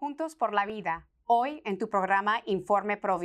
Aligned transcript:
Juntos 0.00 0.36
por 0.36 0.54
la 0.54 0.64
Vida, 0.64 1.08
hoy 1.24 1.60
en 1.64 1.76
tu 1.76 1.90
programa 1.90 2.40
Informe 2.46 2.96
Pro 2.96 3.18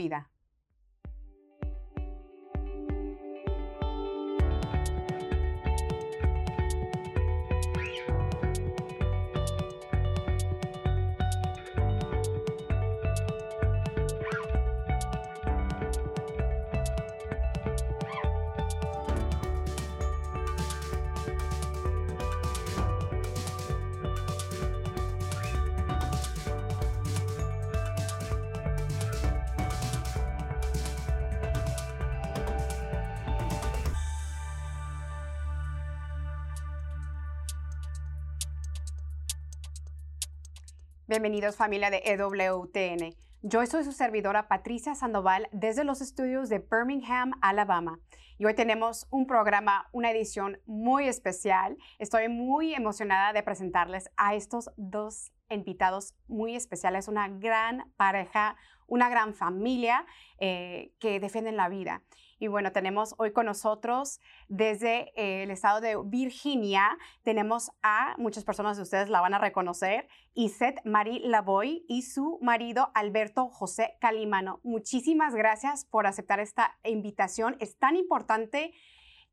Bienvenidos 41.14 41.58
familia 41.58 41.92
de 41.92 42.02
EWTN. 42.06 43.16
Yo 43.44 43.64
soy 43.68 43.84
su 43.84 43.92
servidora 43.92 44.48
Patricia 44.48 44.96
Sandoval 44.96 45.48
desde 45.52 45.84
los 45.84 46.02
estudios 46.02 46.50
de 46.50 46.58
Birmingham, 46.58 47.34
Alabama. 47.40 48.00
Y 48.40 48.46
hoy 48.46 48.56
tenemos 48.56 49.06
un 49.12 49.28
programa, 49.28 49.88
una 49.92 50.10
edición 50.10 50.60
muy 50.66 51.08
especial. 51.08 51.78
Estoy 52.00 52.30
muy 52.30 52.74
emocionada 52.74 53.32
de 53.32 53.44
presentarles 53.44 54.10
a 54.18 54.34
estos 54.34 54.72
dos 54.76 55.32
invitados 55.52 56.16
muy 56.28 56.56
especiales, 56.56 57.08
una 57.08 57.30
gran 57.30 57.94
pareja, 57.96 58.56
una 58.88 59.08
gran 59.08 59.36
familia 59.36 60.08
eh, 60.40 60.96
que 61.00 61.20
defienden 61.20 61.58
la 61.58 61.70
vida. 61.70 62.02
Y 62.44 62.50
bueno, 62.50 62.74
tenemos 62.74 63.16
hoy 63.20 63.32
con 63.32 63.46
nosotros 63.46 64.20
desde 64.50 65.14
eh, 65.16 65.44
el 65.44 65.50
estado 65.50 65.80
de 65.80 65.96
Virginia, 66.04 66.98
tenemos 67.22 67.72
a, 67.82 68.16
muchas 68.18 68.44
personas 68.44 68.76
de 68.76 68.84
ustedes 68.84 69.08
la 69.08 69.22
van 69.22 69.34
a 69.34 69.38
reconocer, 69.38 70.10
Iset 70.34 70.82
Marie 70.84 71.22
Lavoy 71.24 71.86
y 71.88 72.02
su 72.02 72.40
marido 72.42 72.92
Alberto 72.96 73.48
José 73.48 73.96
Calimano. 74.02 74.60
Muchísimas 74.62 75.34
gracias 75.36 75.86
por 75.86 76.06
aceptar 76.06 76.42
esta 76.42 76.78
invitación. 76.84 77.56
Es 77.62 77.78
tan 77.78 77.96
importante 77.96 78.74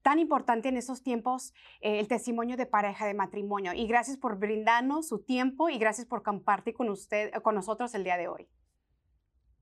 tan 0.03 0.21
importante 0.21 0.69
en 0.69 0.77
estos 0.77 1.03
tiempos 1.03 1.53
eh, 1.81 1.99
el 1.99 2.07
testimonio 2.07 2.57
de 2.57 2.67
pareja, 2.67 3.07
de 3.07 3.15
matrimonio. 3.15 3.73
Y 3.75 3.89
gracias 3.89 4.19
por 4.19 4.39
brindarnos 4.39 5.09
su 5.09 5.19
tiempo 5.25 5.69
y 5.69 5.79
gracias 5.79 6.07
por 6.07 6.23
compartir 6.23 6.75
con 6.75 6.89
usted, 6.89 7.33
con 7.43 7.57
nosotros 7.57 7.93
el 7.97 8.05
día 8.05 8.17
de 8.17 8.29
hoy. 8.29 8.49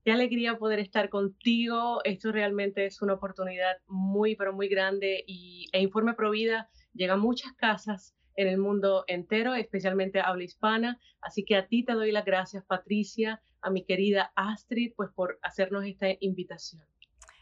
Qué 0.03 0.11
alegría 0.11 0.57
poder 0.57 0.79
estar 0.79 1.09
contigo. 1.09 2.01
Esto 2.03 2.31
realmente 2.31 2.85
es 2.85 3.01
una 3.01 3.13
oportunidad 3.13 3.77
muy, 3.87 4.35
pero 4.35 4.53
muy 4.53 4.67
grande 4.67 5.23
y 5.27 5.67
e 5.73 5.81
Informe 5.81 6.13
Provida 6.13 6.69
llega 6.93 7.13
a 7.13 7.17
muchas 7.17 7.53
casas 7.53 8.15
en 8.35 8.47
el 8.47 8.57
mundo 8.57 9.03
entero, 9.07 9.53
especialmente 9.53 10.21
habla 10.21 10.43
hispana. 10.43 10.99
Así 11.21 11.43
que 11.43 11.57
a 11.57 11.67
ti 11.67 11.83
te 11.83 11.93
doy 11.93 12.11
las 12.11 12.23
gracias, 12.23 12.63
Patricia, 12.65 13.41
a 13.61 13.69
mi 13.69 13.83
querida 13.83 14.31
Astrid, 14.35 14.93
pues 14.95 15.09
por 15.13 15.39
hacernos 15.41 15.85
esta 15.85 16.07
invitación. 16.21 16.81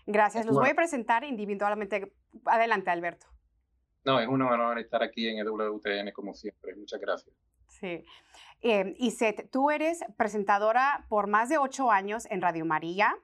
Gracias. 0.08 0.46
Los 0.46 0.56
voy 0.56 0.70
a 0.70 0.76
presentar 0.76 1.24
individualmente. 1.24 2.12
Adelante, 2.46 2.90
Alberto. 2.90 3.28
No, 4.06 4.20
es 4.20 4.28
un 4.28 4.42
honor 4.42 4.80
estar 4.80 5.04
aquí 5.04 5.28
en 5.28 5.40
el 5.40 5.48
WTN 5.48 6.12
como 6.14 6.34
siempre. 6.34 6.76
Muchas 6.76 7.00
gracias. 7.00 7.36
Sí. 7.68 8.04
Eh, 8.62 8.96
Iset, 8.98 9.50
tú 9.52 9.70
eres 9.70 10.04
presentadora 10.18 11.06
por 11.10 11.28
más 11.28 11.50
de 11.50 11.58
ocho 11.58 11.92
años 11.92 12.26
en 12.30 12.42
Radio 12.42 12.66
María, 12.66 13.16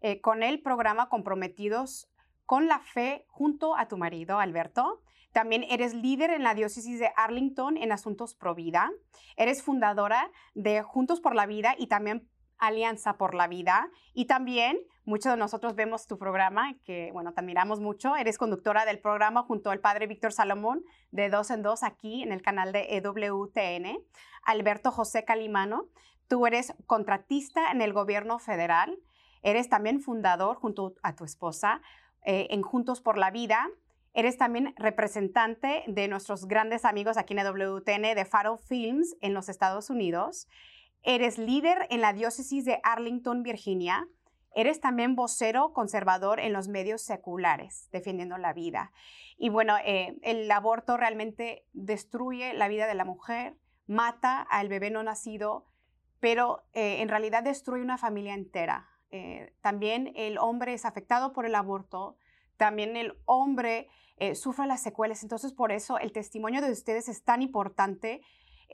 eh, 0.00 0.20
con 0.20 0.42
el 0.42 0.60
programa 0.60 1.08
Comprometidos 1.08 2.08
con 2.44 2.66
la 2.68 2.80
Fe 2.80 3.24
junto 3.28 3.76
a 3.76 3.88
tu 3.88 3.96
marido, 3.96 4.38
Alberto. 4.38 5.00
También 5.32 5.64
eres 5.70 5.94
líder 5.94 6.30
en 6.30 6.42
la 6.42 6.54
diócesis 6.54 6.98
de 6.98 7.10
Arlington 7.16 7.78
en 7.78 7.90
asuntos 7.90 8.34
pro 8.34 8.54
vida. 8.54 8.90
Eres 9.36 9.62
fundadora 9.62 10.30
de 10.54 10.82
Juntos 10.82 11.20
por 11.20 11.34
la 11.34 11.46
Vida 11.46 11.74
y 11.78 11.86
también 11.86 12.28
Alianza 12.58 13.16
por 13.16 13.34
la 13.34 13.48
Vida. 13.48 13.88
Y 14.12 14.26
también 14.26 14.78
muchos 15.04 15.32
de 15.32 15.36
nosotros 15.36 15.74
vemos 15.74 16.06
tu 16.06 16.18
programa, 16.18 16.74
que 16.84 17.10
bueno, 17.12 17.32
te 17.32 17.40
admiramos 17.40 17.80
mucho. 17.80 18.16
Eres 18.16 18.38
conductora 18.38 18.84
del 18.84 18.98
programa 19.00 19.42
junto 19.42 19.70
al 19.70 19.80
padre 19.80 20.06
Víctor 20.06 20.32
Salomón 20.32 20.84
de 21.10 21.28
Dos 21.28 21.50
en 21.50 21.62
Dos 21.62 21.82
aquí 21.82 22.22
en 22.22 22.32
el 22.32 22.42
canal 22.42 22.72
de 22.72 22.96
EWTN. 22.96 23.98
Alberto 24.44 24.90
José 24.90 25.24
Calimano, 25.24 25.86
tú 26.28 26.46
eres 26.46 26.74
contratista 26.86 27.70
en 27.70 27.82
el 27.82 27.92
gobierno 27.92 28.38
federal. 28.38 28.98
Eres 29.42 29.68
también 29.68 30.00
fundador 30.00 30.56
junto 30.56 30.94
a 31.02 31.14
tu 31.14 31.24
esposa 31.24 31.80
eh, 32.24 32.46
en 32.50 32.62
Juntos 32.62 33.00
por 33.00 33.18
la 33.18 33.30
Vida. 33.30 33.68
Eres 34.14 34.36
también 34.36 34.74
representante 34.76 35.84
de 35.86 36.06
nuestros 36.06 36.46
grandes 36.46 36.84
amigos 36.84 37.16
aquí 37.16 37.32
en 37.32 37.40
EWTN 37.40 38.14
de 38.14 38.24
Faro 38.24 38.58
Films 38.58 39.16
en 39.20 39.34
los 39.34 39.48
Estados 39.48 39.90
Unidos. 39.90 40.48
Eres 41.02 41.38
líder 41.38 41.86
en 41.90 42.00
la 42.00 42.12
diócesis 42.12 42.64
de 42.64 42.78
Arlington, 42.84 43.42
Virginia. 43.42 44.06
Eres 44.54 44.80
también 44.80 45.16
vocero 45.16 45.72
conservador 45.72 46.40
en 46.40 46.52
los 46.52 46.68
medios 46.68 47.02
seculares, 47.02 47.88
defendiendo 47.90 48.36
la 48.38 48.52
vida. 48.52 48.92
Y 49.38 49.48
bueno, 49.48 49.76
eh, 49.84 50.18
el 50.22 50.50
aborto 50.50 50.96
realmente 50.96 51.66
destruye 51.72 52.52
la 52.52 52.68
vida 52.68 52.86
de 52.86 52.94
la 52.94 53.04
mujer, 53.04 53.56
mata 53.86 54.40
al 54.42 54.68
bebé 54.68 54.90
no 54.90 55.02
nacido, 55.02 55.66
pero 56.20 56.62
eh, 56.74 57.00
en 57.00 57.08
realidad 57.08 57.42
destruye 57.42 57.82
una 57.82 57.98
familia 57.98 58.34
entera. 58.34 58.88
Eh, 59.10 59.54
también 59.60 60.12
el 60.16 60.38
hombre 60.38 60.74
es 60.74 60.84
afectado 60.84 61.32
por 61.32 61.46
el 61.46 61.54
aborto, 61.54 62.16
también 62.56 62.96
el 62.96 63.18
hombre 63.24 63.88
sufre 64.34 64.68
las 64.68 64.80
secuelas. 64.80 65.24
Entonces, 65.24 65.52
por 65.52 65.72
eso 65.72 65.98
el 65.98 66.12
testimonio 66.12 66.60
de 66.60 66.70
ustedes 66.70 67.08
es 67.08 67.24
tan 67.24 67.42
importante 67.42 68.22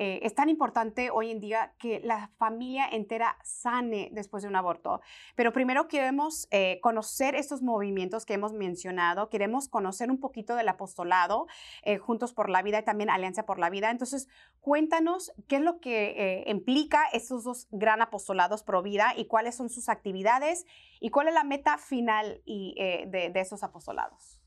eh, 0.01 0.21
es 0.23 0.33
tan 0.35 0.49
importante 0.49 1.11
hoy 1.11 1.33
en 1.33 1.41
día 1.41 1.75
que 1.77 2.01
la 2.05 2.31
familia 2.39 2.89
entera 2.89 3.37
sane 3.43 4.11
después 4.13 4.45
de 4.45 4.49
un 4.49 4.55
aborto. 4.55 5.01
Pero 5.35 5.53
primero 5.53 5.89
queremos 5.89 6.47
eh, 6.53 6.79
conocer 6.83 7.35
estos 7.35 7.63
movimientos 7.63 8.25
que 8.25 8.35
hemos 8.35 8.53
mencionado, 8.53 9.29
queremos 9.29 9.69
conocer 9.69 10.11
un 10.11 10.21
poquito 10.21 10.55
del 10.55 10.69
apostolado, 10.69 11.49
eh, 11.83 11.99
Juntos 11.99 12.33
por 12.33 12.49
la 12.49 12.63
Vida 12.63 12.79
y 12.79 12.85
también 12.85 13.11
Alianza 13.11 13.45
por 13.45 13.59
la 13.59 13.71
Vida. 13.71 13.91
Entonces, 13.91 14.29
cuéntanos 14.61 15.33
qué 15.49 15.57
es 15.57 15.63
lo 15.63 15.81
que 15.81 16.45
implica 16.47 17.03
estos 17.13 17.43
dos 17.43 17.67
gran 17.73 18.01
apostolados 18.01 18.63
pro 18.63 18.83
vida 18.83 19.15
y 19.17 19.27
cuáles 19.27 19.57
son 19.57 19.69
sus 19.69 19.89
actividades 19.89 20.65
y 21.01 21.11
cuál 21.11 21.27
es 21.29 21.35
la 21.35 21.43
meta 21.43 21.77
final 21.77 22.41
de 22.47 23.33
esos 23.35 23.65
apostolados 23.65 24.38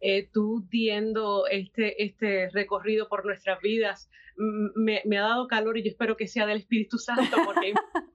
eh, 0.00 0.28
tú 0.32 0.66
diendo 0.70 1.46
este, 1.46 2.02
este 2.04 2.50
recorrido 2.50 3.08
por 3.08 3.24
nuestras 3.24 3.60
vidas, 3.60 4.10
me, 4.36 5.18
ha 5.18 5.22
dado 5.22 5.48
calor 5.48 5.78
y 5.78 5.82
yo 5.82 5.90
espero 5.90 6.16
que 6.16 6.28
sea 6.28 6.46
del 6.46 6.58
Espíritu 6.58 6.98
Santo 6.98 7.36
porque 7.44 7.66
hay 7.66 7.72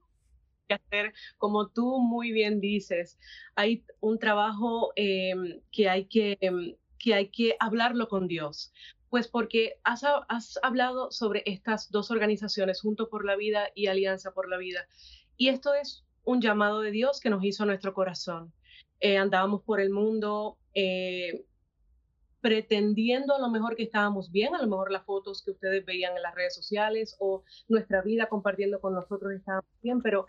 que 0.68 0.74
hacer, 0.74 1.12
como 1.36 1.68
tú 1.68 2.00
muy 2.00 2.32
bien 2.32 2.60
dices, 2.60 3.18
hay 3.54 3.84
un 4.00 4.18
trabajo 4.18 4.92
em, 4.96 5.60
que, 5.70 5.88
hay 5.88 6.06
que, 6.06 6.38
em, 6.40 6.76
que 6.98 7.14
hay 7.14 7.28
que 7.28 7.56
hablarlo 7.60 8.08
con 8.08 8.26
Dios. 8.28 8.72
Pues 9.10 9.28
porque 9.28 9.74
has, 9.84 10.04
hablado 10.62 11.12
sobre 11.12 11.42
estas 11.46 11.90
dos 11.92 12.10
organizaciones, 12.10 12.80
Junto 12.80 13.08
por 13.08 13.24
la 13.24 13.36
Vida 13.36 13.68
y 13.74 13.86
Alianza 13.86 14.32
por 14.32 14.48
la 14.48 14.56
Vida. 14.56 14.88
Y 15.36 15.48
esto 15.48 15.74
es 15.74 16.04
un 16.24 16.40
llamado 16.40 16.80
de 16.80 16.90
Dios 16.90 17.20
que 17.20 17.30
nos 17.30 17.44
hizo 17.44 17.64
nuestro 17.64 17.94
corazón. 17.94 18.52
Eh, 18.98 19.18
andábamos 19.18 19.62
por 19.62 19.80
el 19.80 19.90
mundo 19.90 20.58
eh, 20.72 21.44
pretendiendo 22.44 23.34
a 23.34 23.38
lo 23.38 23.48
mejor 23.48 23.74
que 23.74 23.84
estábamos 23.84 24.30
bien, 24.30 24.54
a 24.54 24.60
lo 24.60 24.68
mejor 24.68 24.92
las 24.92 25.06
fotos 25.06 25.42
que 25.42 25.52
ustedes 25.52 25.82
veían 25.86 26.14
en 26.14 26.22
las 26.22 26.34
redes 26.34 26.54
sociales 26.54 27.16
o 27.18 27.42
nuestra 27.68 28.02
vida 28.02 28.28
compartiendo 28.28 28.82
con 28.82 28.92
nosotros 28.92 29.32
estábamos 29.32 29.64
bien, 29.82 30.02
pero 30.02 30.26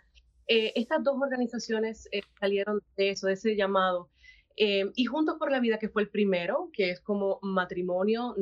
eh, 0.47 0.71
estas 0.75 1.03
dos 1.03 1.17
organizaciones 1.21 2.07
eh, 2.13 2.21
salieron 2.39 2.79
de 2.95 3.09
eso, 3.09 3.27
de 3.27 3.33
ese 3.33 3.57
llamado. 3.57 4.09
Eh, 4.56 4.89
y 4.95 5.03
Juntos 5.03 5.35
por 5.38 5.51
la 5.51 5.59
Vida, 5.59 5.77
que 5.77 5.89
fue 5.89 6.03
el 6.03 6.09
primero, 6.09 6.69
que 6.71 6.89
es 6.89 7.01
como 7.01 7.39
matrimonio, 7.41 8.33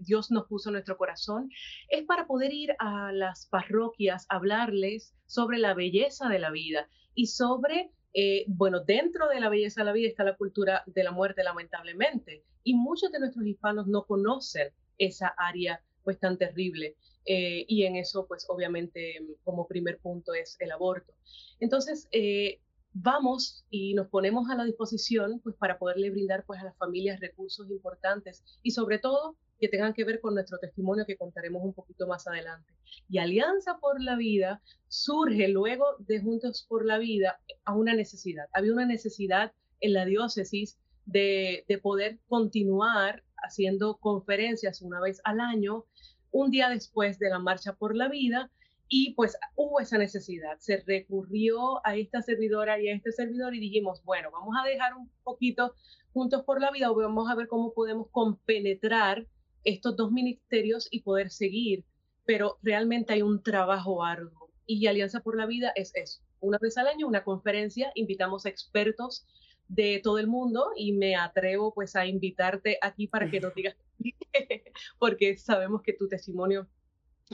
Dios 0.00 0.30
nos 0.30 0.46
puso 0.46 0.70
nuestro 0.70 0.98
corazón, 0.98 1.48
es 1.88 2.04
para 2.04 2.26
poder 2.26 2.52
ir 2.52 2.76
a 2.80 3.12
las 3.12 3.46
parroquias, 3.46 4.26
hablarles 4.28 5.14
sobre 5.24 5.56
la 5.56 5.72
belleza 5.72 6.28
de 6.28 6.38
la 6.38 6.50
vida 6.50 6.86
y 7.14 7.28
sobre 7.28 7.92
eh, 8.14 8.44
bueno, 8.46 8.80
dentro 8.80 9.28
de 9.28 9.40
la 9.40 9.48
belleza 9.48 9.80
de 9.80 9.86
la 9.86 9.92
vida 9.92 10.08
está 10.08 10.22
la 10.22 10.36
cultura 10.36 10.84
de 10.86 11.02
la 11.02 11.10
muerte, 11.10 11.42
lamentablemente, 11.42 12.44
y 12.62 12.74
muchos 12.74 13.10
de 13.10 13.18
nuestros 13.18 13.44
hispanos 13.44 13.88
no 13.88 14.04
conocen 14.06 14.72
esa 14.98 15.34
área 15.36 15.82
pues 16.04 16.20
tan 16.20 16.38
terrible. 16.38 16.96
Eh, 17.26 17.64
y 17.66 17.84
en 17.84 17.96
eso, 17.96 18.26
pues 18.28 18.46
obviamente, 18.48 19.18
como 19.42 19.66
primer 19.66 19.98
punto 19.98 20.32
es 20.34 20.56
el 20.60 20.70
aborto. 20.70 21.12
Entonces, 21.58 22.06
eh, 22.12 22.60
vamos 22.92 23.64
y 23.70 23.94
nos 23.94 24.08
ponemos 24.08 24.48
a 24.48 24.54
la 24.54 24.64
disposición 24.64 25.40
pues 25.40 25.56
para 25.56 25.78
poderle 25.78 26.10
brindar 26.10 26.44
pues 26.46 26.60
a 26.60 26.64
las 26.64 26.76
familias 26.76 27.18
recursos 27.18 27.68
importantes 27.68 28.44
y 28.62 28.70
sobre 28.70 29.00
todo 29.00 29.36
que 29.58 29.68
tengan 29.68 29.94
que 29.94 30.04
ver 30.04 30.20
con 30.20 30.34
nuestro 30.34 30.58
testimonio 30.58 31.04
que 31.06 31.16
contaremos 31.16 31.62
un 31.62 31.72
poquito 31.72 32.06
más 32.06 32.26
adelante. 32.26 32.72
Y 33.08 33.18
Alianza 33.18 33.78
por 33.78 34.02
la 34.02 34.16
Vida 34.16 34.62
surge 34.88 35.48
luego 35.48 35.84
de 36.00 36.20
Juntos 36.20 36.66
por 36.68 36.84
la 36.84 36.98
Vida 36.98 37.40
a 37.64 37.74
una 37.74 37.94
necesidad. 37.94 38.46
Había 38.52 38.72
una 38.72 38.86
necesidad 38.86 39.52
en 39.80 39.92
la 39.92 40.04
diócesis 40.04 40.78
de, 41.06 41.64
de 41.68 41.78
poder 41.78 42.18
continuar 42.28 43.22
haciendo 43.36 43.98
conferencias 43.98 44.82
una 44.82 45.00
vez 45.00 45.20
al 45.24 45.40
año, 45.40 45.84
un 46.30 46.50
día 46.50 46.68
después 46.68 47.18
de 47.18 47.30
la 47.30 47.38
Marcha 47.38 47.74
por 47.74 47.94
la 47.94 48.08
Vida, 48.08 48.50
y 48.88 49.14
pues 49.14 49.36
hubo 49.56 49.80
esa 49.80 49.98
necesidad, 49.98 50.58
se 50.58 50.82
recurrió 50.86 51.84
a 51.86 51.96
esta 51.96 52.22
servidora 52.22 52.80
y 52.80 52.88
a 52.88 52.94
este 52.94 53.12
servidor 53.12 53.54
y 53.54 53.60
dijimos, 53.60 54.02
bueno, 54.04 54.30
vamos 54.30 54.54
a 54.60 54.68
dejar 54.68 54.94
un 54.94 55.10
poquito 55.22 55.74
juntos 56.12 56.44
por 56.44 56.60
la 56.60 56.70
vida 56.70 56.90
o 56.90 56.94
vamos 56.94 57.30
a 57.30 57.34
ver 57.34 57.48
cómo 57.48 57.72
podemos 57.72 58.08
compenetrar 58.10 59.26
estos 59.64 59.96
dos 59.96 60.12
ministerios 60.12 60.88
y 60.90 61.00
poder 61.00 61.30
seguir, 61.30 61.84
pero 62.24 62.58
realmente 62.62 63.12
hay 63.12 63.22
un 63.22 63.42
trabajo 63.42 64.04
arduo 64.04 64.50
y 64.66 64.86
Alianza 64.86 65.20
por 65.20 65.36
la 65.36 65.46
Vida 65.46 65.72
es 65.74 65.94
eso. 65.94 66.22
Una 66.40 66.58
vez 66.58 66.76
al 66.76 66.88
año, 66.88 67.06
una 67.06 67.24
conferencia, 67.24 67.90
invitamos 67.94 68.46
expertos 68.46 69.26
de 69.68 70.00
todo 70.02 70.18
el 70.18 70.26
mundo 70.26 70.72
y 70.76 70.92
me 70.92 71.16
atrevo 71.16 71.72
pues 71.72 71.96
a 71.96 72.06
invitarte 72.06 72.78
aquí 72.82 73.06
para 73.06 73.30
que 73.30 73.40
nos 73.40 73.54
digas, 73.54 73.76
porque 74.98 75.36
sabemos 75.36 75.82
que 75.82 75.94
tu 75.94 76.08
testimonio 76.08 76.68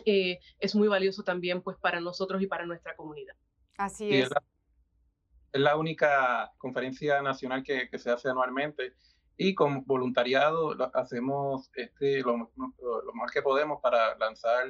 eh, 0.04 0.38
es 0.58 0.74
muy 0.74 0.88
valioso 0.88 1.24
también 1.24 1.62
pues 1.62 1.76
para 1.78 2.00
nosotros 2.00 2.40
y 2.42 2.46
para 2.46 2.66
nuestra 2.66 2.94
comunidad. 2.94 3.34
Así 3.76 4.10
es. 4.12 4.26
es, 4.26 5.60
la, 5.60 5.76
única 5.76 6.52
conferencia 6.58 7.22
nacional 7.22 7.64
que, 7.64 7.88
que, 7.88 7.98
se 7.98 8.10
hace 8.10 8.28
anualmente 8.28 8.94
y 9.42 9.54
con 9.54 9.86
voluntariado 9.86 10.76
hacemos 10.92 11.70
este, 11.74 12.20
lo, 12.20 12.50
lo, 12.58 13.12
mejor 13.14 13.30
que 13.32 13.40
podemos 13.40 13.80
para 13.80 14.14
lanzar 14.18 14.66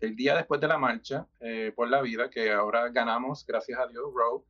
el 0.00 0.16
día 0.16 0.34
después 0.34 0.58
de 0.58 0.68
la 0.68 0.78
marcha 0.78 1.26
eh, 1.40 1.70
por 1.76 1.90
la 1.90 2.00
vida, 2.00 2.30
que 2.30 2.50
ahora 2.50 2.88
ganamos, 2.88 3.44
gracias 3.44 3.78
a 3.78 3.86
Dios, 3.86 4.04
Row, 4.14 4.42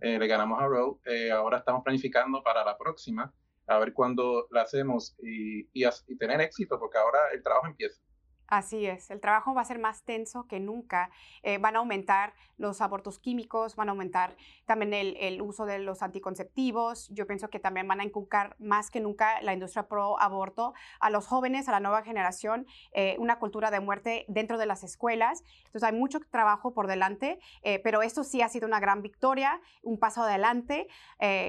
eh, 0.00 0.18
le 0.18 0.26
ganamos 0.26 0.60
a 0.60 0.66
Row, 0.66 1.00
ahora 1.32 1.58
estamos 1.58 1.84
planificando 1.84 2.42
para 2.42 2.64
la 2.64 2.76
próxima, 2.76 3.32
a 3.68 3.78
ver 3.78 3.92
cuándo 3.92 4.48
la 4.50 4.62
hacemos 4.62 5.14
y, 5.22 5.68
y 5.72 6.16
tener 6.18 6.40
éxito, 6.40 6.80
porque 6.80 6.98
ahora 6.98 7.20
el 7.32 7.44
trabajo 7.44 7.68
empieza. 7.68 8.02
Así 8.52 8.84
es, 8.84 9.10
el 9.10 9.18
trabajo 9.18 9.54
va 9.54 9.62
a 9.62 9.64
ser 9.64 9.78
más 9.78 10.02
tenso 10.02 10.46
que 10.46 10.60
nunca. 10.60 11.10
Eh, 11.42 11.56
van 11.56 11.74
a 11.74 11.78
aumentar 11.78 12.34
los 12.58 12.82
abortos 12.82 13.18
químicos, 13.18 13.76
van 13.76 13.88
a 13.88 13.92
aumentar 13.92 14.36
también 14.66 14.92
el, 14.92 15.40
uso 15.40 15.64
de 15.64 15.78
los 15.78 16.02
anticonceptivos. 16.02 17.08
Yo 17.08 17.26
pienso 17.26 17.48
que 17.48 17.58
también 17.58 17.88
van 17.88 18.00
a 18.00 18.04
inculcar 18.04 18.54
más 18.58 18.90
que 18.90 19.00
nunca 19.00 19.40
la 19.40 19.54
industria 19.54 19.88
pro 19.88 20.20
aborto 20.20 20.74
a 21.00 21.08
los 21.08 21.26
jóvenes, 21.26 21.66
a 21.66 21.72
la 21.72 21.80
nueva 21.80 22.02
generación, 22.02 22.66
eh, 22.92 23.16
una 23.18 23.38
cultura 23.38 23.70
de 23.70 23.80
muerte 23.80 24.26
dentro 24.28 24.58
de 24.58 24.66
las 24.66 24.84
escuelas. 24.84 25.42
Entonces 25.64 25.84
hay 25.84 25.98
mucho 25.98 26.20
trabajo 26.20 26.74
por 26.74 26.88
delante, 26.88 27.38
eh, 27.62 27.78
pero 27.78 28.02
esto 28.02 28.22
sí 28.22 28.42
ha 28.42 28.50
sido 28.50 28.66
una 28.66 28.80
gran 28.80 29.00
victoria, 29.00 29.62
un 29.82 29.98
paso 29.98 30.24
adelante 30.24 30.88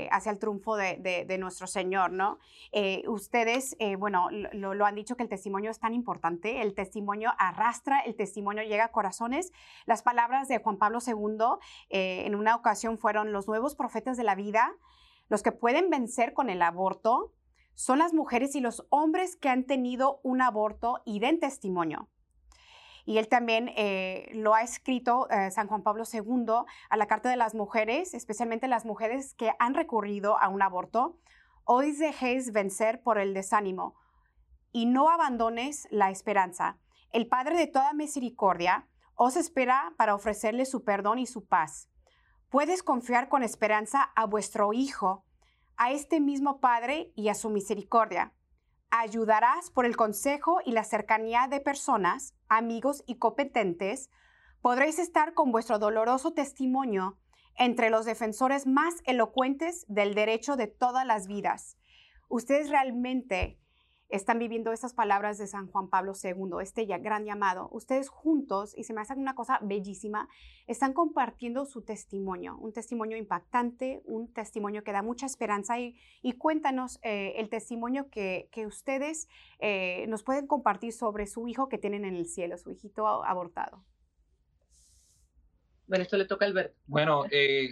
hacia 0.09 0.31
el 0.31 0.39
triunfo 0.39 0.77
de, 0.77 1.37
nuestro 1.37 1.67
Señor, 1.67 2.11
¿no? 2.11 2.39
ustedes, 3.07 3.75
bueno, 3.97 4.29
lo, 4.31 4.73
lo, 4.75 4.85
han 4.85 4.95
dicho 4.95 5.17
que 5.17 5.23
el 5.23 5.29
testimonio 5.29 5.71
es 5.71 5.79
tan 5.79 5.95
importante, 5.95 6.61
el 6.61 6.75
testimonio 6.75 6.92
testimonio 6.93 7.31
arrastra, 7.39 8.01
el 8.01 8.15
testimonio 8.15 8.61
llega 8.61 8.85
a 8.85 8.91
corazones. 8.91 9.51
Las 9.87 10.03
palabras 10.03 10.47
de 10.47 10.59
Juan 10.59 10.77
Pablo 10.77 10.99
II 11.03 11.57
eh, 11.89 12.27
en 12.27 12.35
una 12.35 12.55
ocasión 12.55 12.99
fueron 12.99 13.31
los 13.31 13.47
nuevos 13.47 13.73
profetas 13.73 14.15
de 14.15 14.23
la 14.23 14.35
vida, 14.35 14.71
los 15.27 15.41
que 15.41 15.51
pueden 15.51 15.89
vencer 15.89 16.33
con 16.33 16.51
el 16.51 16.61
aborto, 16.61 17.33
son 17.73 17.97
las 17.97 18.13
mujeres 18.13 18.53
y 18.53 18.59
los 18.59 18.85
hombres 18.91 19.35
que 19.35 19.49
han 19.49 19.63
tenido 19.63 20.19
un 20.21 20.43
aborto 20.43 21.01
y 21.03 21.19
den 21.19 21.39
testimonio. 21.39 22.09
Y 23.05 23.17
él 23.17 23.27
también 23.27 23.71
eh, 23.75 24.29
lo 24.33 24.53
ha 24.53 24.61
escrito, 24.61 25.27
eh, 25.31 25.49
San 25.49 25.67
Juan 25.67 25.81
Pablo 25.81 26.03
II, 26.11 26.63
a 26.91 26.97
la 26.97 27.07
Carta 27.07 27.27
de 27.27 27.37
las 27.37 27.55
Mujeres, 27.55 28.13
especialmente 28.13 28.67
las 28.67 28.85
mujeres 28.85 29.33
que 29.33 29.51
han 29.57 29.73
recurrido 29.73 30.39
a 30.39 30.47
un 30.47 30.61
aborto. 30.61 31.17
Hoy 31.63 31.91
dejéis 31.93 32.51
vencer 32.51 33.01
por 33.01 33.17
el 33.17 33.33
desánimo 33.33 33.95
y 34.71 34.85
no 34.85 35.09
abandones 35.09 35.87
la 35.91 36.11
esperanza. 36.11 36.77
El 37.13 37.27
Padre 37.27 37.55
de 37.55 37.67
toda 37.67 37.93
misericordia 37.93 38.87
os 39.13 39.37
espera 39.37 39.93
para 39.97 40.15
ofrecerle 40.15 40.65
su 40.65 40.83
perdón 40.83 41.19
y 41.19 41.27
su 41.27 41.45
paz. 41.45 41.87
Puedes 42.49 42.81
confiar 42.81 43.29
con 43.29 43.43
esperanza 43.43 44.01
a 44.15 44.25
vuestro 44.25 44.73
Hijo, 44.73 45.23
a 45.77 45.91
este 45.91 46.19
mismo 46.19 46.59
Padre 46.59 47.13
y 47.15 47.29
a 47.29 47.35
su 47.35 47.51
misericordia. 47.51 48.33
Ayudarás 48.89 49.69
por 49.69 49.85
el 49.85 49.95
consejo 49.95 50.57
y 50.65 50.71
la 50.71 50.83
cercanía 50.83 51.47
de 51.47 51.59
personas, 51.59 52.33
amigos 52.49 53.03
y 53.05 53.19
competentes. 53.19 54.09
Podréis 54.63 54.97
estar 54.97 55.35
con 55.35 55.51
vuestro 55.51 55.77
doloroso 55.77 56.33
testimonio 56.33 57.19
entre 57.55 57.91
los 57.91 58.05
defensores 58.05 58.65
más 58.65 58.95
elocuentes 59.05 59.85
del 59.87 60.15
derecho 60.15 60.55
de 60.55 60.65
todas 60.65 61.05
las 61.05 61.27
vidas. 61.27 61.77
Ustedes 62.27 62.71
realmente 62.71 63.59
están 64.13 64.37
viviendo 64.37 64.71
estas 64.71 64.93
palabras 64.93 65.39
de 65.39 65.47
San 65.47 65.65
Juan 65.71 65.89
Pablo 65.89 66.13
II, 66.21 66.61
este 66.61 66.85
gran 66.85 67.25
llamado. 67.25 67.67
Ustedes 67.71 68.09
juntos, 68.09 68.77
y 68.77 68.83
se 68.83 68.93
me 68.93 69.01
hace 69.01 69.15
una 69.15 69.33
cosa 69.33 69.57
bellísima, 69.63 70.29
están 70.67 70.93
compartiendo 70.93 71.65
su 71.65 71.81
testimonio, 71.81 72.55
un 72.59 72.73
testimonio 72.73 73.17
impactante, 73.17 74.03
un 74.05 74.31
testimonio 74.31 74.83
que 74.83 74.91
da 74.91 75.01
mucha 75.01 75.25
esperanza. 75.25 75.79
Y, 75.79 75.97
y 76.21 76.33
cuéntanos 76.33 76.99
eh, 77.01 77.33
el 77.37 77.49
testimonio 77.49 78.11
que, 78.11 78.49
que 78.51 78.67
ustedes 78.67 79.27
eh, 79.57 80.05
nos 80.07 80.21
pueden 80.21 80.45
compartir 80.45 80.93
sobre 80.93 81.25
su 81.25 81.47
hijo 81.47 81.67
que 81.67 81.79
tienen 81.79 82.05
en 82.05 82.15
el 82.15 82.27
cielo, 82.27 82.55
su 82.59 82.69
hijito 82.69 83.07
abortado. 83.07 83.83
Bueno, 85.87 86.03
esto 86.03 86.17
le 86.17 86.25
toca 86.25 86.45
a 86.45 86.49
Alberto. 86.49 86.77
Bueno, 86.85 87.25
eh, 87.31 87.71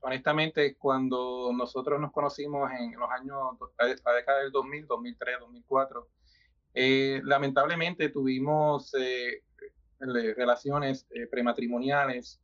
honestamente, 0.00 0.76
cuando 0.76 1.50
nosotros 1.52 2.00
nos 2.00 2.12
conocimos 2.12 2.70
en 2.72 2.92
los 2.98 3.10
años, 3.10 3.36
la 3.78 4.14
década 4.14 4.40
del 4.40 4.52
2000, 4.52 4.86
2003, 4.86 5.36
2004, 5.40 6.08
lamentablemente 7.24 8.08
tuvimos 8.08 8.94
eh, 8.98 9.42
relaciones 10.00 11.06
eh, 11.10 11.26
prematrimoniales 11.26 12.40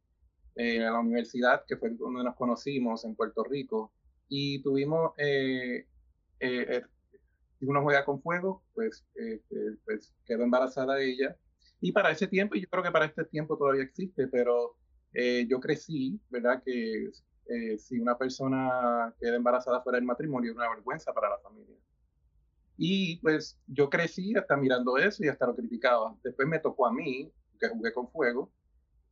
en 0.54 0.84
la 0.84 0.98
universidad, 0.98 1.64
que 1.66 1.76
fue 1.76 1.90
donde 1.90 2.24
nos 2.24 2.34
conocimos, 2.34 3.04
en 3.04 3.14
Puerto 3.14 3.44
Rico, 3.44 3.92
y 4.28 4.60
tuvimos, 4.62 5.12
eh, 5.18 5.86
uno 7.60 7.82
juega 7.82 8.04
con 8.04 8.20
fuego, 8.20 8.64
pues, 8.74 9.04
pues 9.84 10.12
quedó 10.26 10.42
embarazada 10.42 11.00
ella. 11.00 11.36
Y 11.80 11.92
para 11.92 12.10
ese 12.10 12.26
tiempo, 12.26 12.56
y 12.56 12.62
yo 12.62 12.68
creo 12.68 12.82
que 12.82 12.90
para 12.90 13.04
este 13.04 13.24
tiempo 13.24 13.56
todavía 13.56 13.84
existe, 13.84 14.26
pero 14.26 14.77
eh, 15.12 15.46
yo 15.48 15.60
crecí, 15.60 16.20
¿verdad? 16.30 16.62
Que 16.64 17.10
eh, 17.46 17.78
si 17.78 17.98
una 17.98 18.16
persona 18.16 19.14
queda 19.18 19.36
embarazada 19.36 19.82
fuera 19.82 19.96
del 19.96 20.04
matrimonio 20.04 20.50
es 20.50 20.56
una 20.56 20.68
vergüenza 20.68 21.12
para 21.12 21.30
la 21.30 21.38
familia. 21.38 21.76
Y 22.76 23.16
pues 23.20 23.58
yo 23.66 23.90
crecí 23.90 24.34
hasta 24.36 24.56
mirando 24.56 24.98
eso 24.98 25.24
y 25.24 25.28
hasta 25.28 25.46
lo 25.46 25.56
criticaba. 25.56 26.16
Después 26.22 26.46
me 26.46 26.60
tocó 26.60 26.86
a 26.86 26.92
mí, 26.92 27.32
que 27.58 27.68
jugué 27.68 27.92
con 27.92 28.08
fuego, 28.10 28.52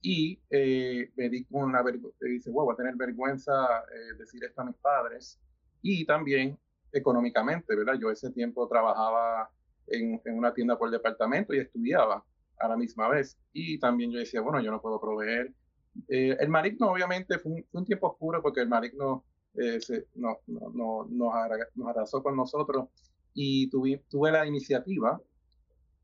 y 0.01 0.41
eh, 0.51 1.11
me 1.17 1.29
di 1.29 1.45
con 1.47 1.65
una 1.65 1.83
vergüenza, 1.83 2.27
dice, 2.27 2.51
wow, 2.51 2.67
voy 2.67 2.75
a 2.75 2.77
tener 2.77 2.95
vergüenza 2.95 3.53
decir 4.19 4.45
esto 4.45 4.61
a 4.61 4.67
mis 4.67 4.77
padres. 4.77 5.41
Y 5.83 6.05
también 6.07 6.59
económicamente, 6.93 7.75
¿verdad? 7.75 7.95
Yo 8.01 8.11
ese 8.11 8.31
tiempo 8.31 8.69
trabajaba 8.69 9.51
en, 9.89 10.21
en 10.25 10.39
una 10.39 10.55
tienda 10.55 10.79
por 10.79 10.91
departamento 10.91 11.55
y 11.55 11.59
estudiaba 11.59 12.25
a 12.59 12.69
la 12.69 12.77
misma 12.77 13.09
vez. 13.09 13.39
Y 13.53 13.79
también 13.79 14.13
yo 14.13 14.19
decía, 14.19 14.41
bueno, 14.41 14.61
yo 14.61 14.71
no 14.71 14.81
puedo 14.81 15.01
proveer 15.01 15.53
eh, 16.09 16.37
el 16.39 16.49
maligno 16.49 16.91
obviamente 16.91 17.39
fue 17.39 17.65
un, 17.73 17.85
tiempo 17.85 18.09
oscuro 18.09 18.43
porque 18.43 18.61
el 18.61 18.69
maligno 18.69 19.25
eh, 19.55 19.79
no, 20.15 20.41
no, 20.47 21.07
nos, 21.09 21.35
arrasó 21.87 22.23
con 22.23 22.37
nosotros 22.37 22.89
y 23.35 23.69
tuve, 23.71 24.03
tuve 24.09 24.33
la 24.33 24.47
iniciativa 24.47 25.21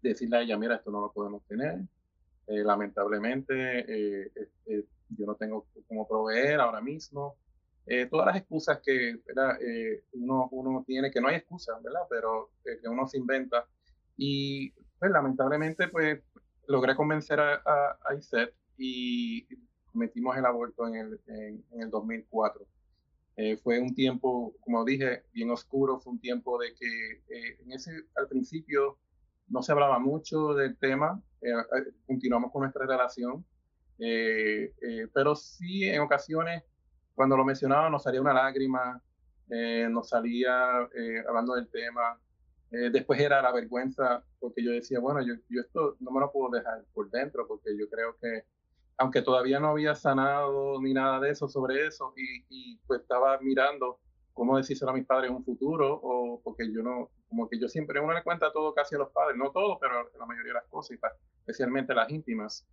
de 0.01 0.09
decirle 0.11 0.39
a 0.39 0.41
ella, 0.43 0.59
mira, 0.59 0.77
esto 0.77 0.91
no 0.91 1.01
lo 1.01 1.13
podemos 1.13 1.45
tener. 1.45 1.81
Eh, 2.47 2.65
lamentablemente 2.65 4.31
yo 5.09 5.27
no 5.27 5.37
tengo 5.37 5.67
cómo 5.87 6.09
proveer 6.09 6.61
ahora 6.61 6.81
mismo. 6.81 7.37
todas 8.11 8.27
las 8.27 8.37
excusas 8.37 8.81
que 8.85 9.21
uno, 10.15 10.49
uno 10.51 10.85
tiene, 10.87 11.11
que 11.11 11.21
no 11.21 11.29
hay 11.29 11.37
excusas, 11.37 11.81
¿verdad? 11.83 12.03
Pero 12.11 12.51
que 12.65 12.89
uno 12.89 13.07
se 13.07 13.19
inventa. 13.19 13.67
Y 14.17 14.71
pues, 14.99 15.11
lamentablemente 15.11 15.89
pues 15.89 16.21
logré 16.67 16.97
convencer 16.97 17.39
a, 17.39 17.63
a, 17.65 17.99
a 18.05 18.15
Iset 18.15 18.55
y 18.77 19.47
cometimos 19.93 20.37
el 20.37 20.47
aborto 20.47 20.87
en 20.89 20.97
el, 20.97 21.21
en, 21.27 21.83
el 21.83 21.91
2004. 21.91 22.67
Eh, 23.37 23.57
fue 23.59 23.81
un 23.81 23.95
tiempo, 23.95 24.55
como 24.61 24.85
dije, 24.85 25.25
bien 25.33 25.51
oscuro, 25.51 26.01
fue 26.01 26.13
un 26.15 26.21
tiempo 26.21 26.59
de 26.59 26.75
que 26.75 27.13
eh, 27.29 27.59
en 27.61 27.73
ese, 27.73 27.91
al 28.17 28.29
principio 28.29 28.99
no 29.49 29.63
se 29.63 29.73
hablaba 29.73 29.99
mucho 29.99 30.55
del 30.55 30.77
tema, 30.77 31.23
eh, 31.41 31.53
continuamos 32.07 32.53
con 32.53 32.63
nuestra 32.63 32.87
relación, 32.87 33.45
pero 35.15 35.37
sí 35.37 35.85
en 35.85 36.01
ocasiones 36.01 36.65
cuando 37.15 37.37
lo 37.37 37.45
mencionaba 37.45 37.89
nos 37.89 38.03
salía 38.03 38.21
una 38.21 38.35
lágrima, 38.35 39.01
nos 39.91 40.09
salía 40.09 40.89
hablando 41.29 41.55
del 41.55 41.69
tema, 41.69 42.19
Eh, 42.73 42.89
después 42.91 43.21
era 43.21 43.43
la 43.43 43.53
vergüenza, 43.53 44.25
porque 44.41 44.65
yo 44.65 44.71
decía, 44.73 44.99
bueno, 44.99 45.21
yo, 45.21 45.35
yo 45.51 45.61
esto 45.61 45.97
no 46.01 46.11
me 46.11 46.21
lo 46.21 46.33
puedo 46.33 46.51
dejar 46.57 46.83
por 46.95 47.11
dentro, 47.11 47.47
porque 47.47 47.77
yo 47.79 47.87
creo 47.91 48.17
que, 48.19 48.47
aunque 49.03 49.23
todavía 49.23 49.59
no 49.59 49.71
había 49.71 49.97
sanado 49.97 50.81
ni 50.81 50.95
nada 50.95 51.19
de 51.19 51.31
eso 51.31 51.49
sobre 51.49 51.87
eso, 51.87 52.15
y, 52.17 52.45
y 52.49 52.77
pues 52.87 53.01
estaba 53.01 53.37
mirando 53.41 53.99
cómo 54.33 54.57
decírselo 54.57 54.93
a 54.93 54.95
mis 54.95 55.07
padres 55.07 55.29
en 55.29 55.37
un 55.37 55.45
futuro, 55.45 56.01
o 56.03 56.41
porque 56.43 56.73
yo 56.73 56.83
no, 56.85 57.11
como 57.29 57.49
que 57.49 57.59
yo 57.59 57.67
siempre, 57.69 57.99
uno 58.01 58.13
le 58.13 58.23
cuenta 58.23 58.53
todo 58.53 58.73
casi 58.73 58.95
a 58.95 58.99
los 58.99 59.11
padres, 59.11 59.37
no 59.37 59.51
todo, 59.51 59.77
pero 59.81 60.09
la 60.17 60.25
mayoría 60.25 60.51
de 60.51 60.61
las 60.61 60.69
cosas, 60.69 60.99
especialmente 61.41 61.95
las 61.95 62.11
íntimas. 62.11 62.65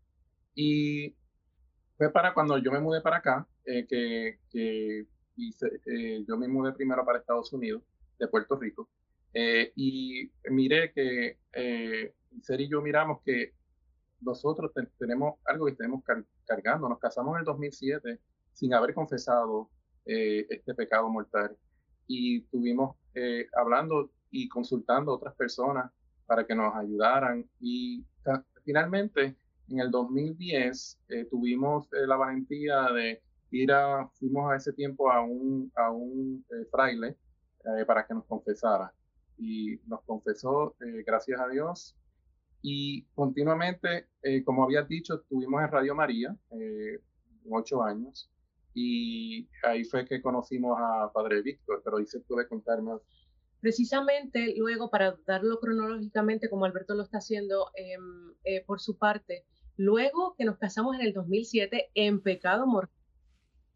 Y 0.53 1.15
fue 1.97 2.11
para 2.11 2.33
cuando 2.35 2.59
yo 2.59 2.71
me 2.71 2.79
mudé 2.79 3.01
para 3.01 3.17
acá, 3.17 3.47
eh, 3.65 3.87
que, 3.87 4.37
que 4.51 5.07
eh, 5.87 6.25
yo 6.27 6.37
me 6.37 6.47
mudé 6.47 6.73
primero 6.73 7.03
para 7.03 7.17
Estados 7.17 7.51
Unidos, 7.53 7.81
de 8.19 8.27
Puerto 8.27 8.55
Rico, 8.55 8.87
eh, 9.33 9.71
y 9.75 10.31
miré 10.51 10.91
que 10.93 11.39
eh, 11.53 12.13
Ser 12.43 12.61
y 12.61 12.69
yo 12.69 12.81
miramos 12.81 13.21
que 13.23 13.53
nosotros 14.21 14.71
tenemos 14.97 15.39
algo 15.45 15.65
que 15.65 15.75
tenemos 15.75 16.03
cargando. 16.45 16.89
Nos 16.89 16.99
casamos 16.99 17.35
en 17.35 17.39
el 17.39 17.45
2007 17.45 18.19
sin 18.53 18.73
haber 18.73 18.93
confesado 18.93 19.69
eh, 20.05 20.45
este 20.49 20.73
pecado 20.73 21.09
mortal 21.09 21.55
y 22.07 22.41
tuvimos 22.45 22.95
hablando 23.55 24.11
y 24.31 24.47
consultando 24.47 25.11
a 25.11 25.15
otras 25.15 25.35
personas 25.35 25.91
para 26.25 26.45
que 26.45 26.55
nos 26.55 26.73
ayudaran 26.75 27.45
y 27.59 28.05
finalmente 28.63 29.35
en 29.67 29.79
el 29.79 29.91
2010 29.91 30.99
tuvimos 31.29 31.89
la 31.91 32.15
valentía 32.15 32.83
de 32.93 33.21
ir 33.51 33.71
a, 33.73 34.07
fuimos 34.13 34.51
a 34.51 34.55
ese 34.55 34.71
tiempo 34.73 35.11
a 35.11 35.21
un, 35.21 35.71
a 35.75 35.91
un 35.91 36.45
fraile 36.71 37.17
para 37.85 38.07
que 38.07 38.13
nos 38.13 38.25
confesara 38.25 38.93
y 39.39 39.79
nos 39.87 40.01
confesó, 40.03 40.75
eh, 40.81 41.03
gracias 41.05 41.39
a 41.39 41.47
Dios. 41.47 41.95
Y 42.61 43.03
continuamente, 43.15 44.07
eh, 44.21 44.43
como 44.43 44.63
había 44.63 44.83
dicho, 44.83 45.15
estuvimos 45.15 45.61
en 45.61 45.71
Radio 45.71 45.95
María, 45.95 46.35
eh, 46.51 46.99
ocho 47.49 47.81
años, 47.83 48.29
y 48.73 49.47
ahí 49.63 49.83
fue 49.85 50.05
que 50.05 50.21
conocimos 50.21 50.77
a 50.79 51.11
Padre 51.13 51.41
Víctor, 51.41 51.81
pero 51.83 51.97
dice 51.97 52.19
puede 52.21 52.47
contar 52.47 52.81
más. 52.81 53.01
Precisamente 53.61 54.53
luego, 54.57 54.89
para 54.89 55.17
darlo 55.25 55.59
cronológicamente, 55.59 56.49
como 56.49 56.65
Alberto 56.65 56.95
lo 56.95 57.03
está 57.03 57.17
haciendo 57.17 57.71
em, 57.75 58.33
por 58.65 58.79
su 58.79 58.97
parte, 58.97 59.45
luego 59.75 60.35
que 60.37 60.45
nos 60.45 60.57
casamos 60.57 60.95
en 60.95 61.01
el 61.01 61.13
2007 61.13 61.91
en 61.93 62.21
pecado 62.21 62.67
mortal, 62.67 62.95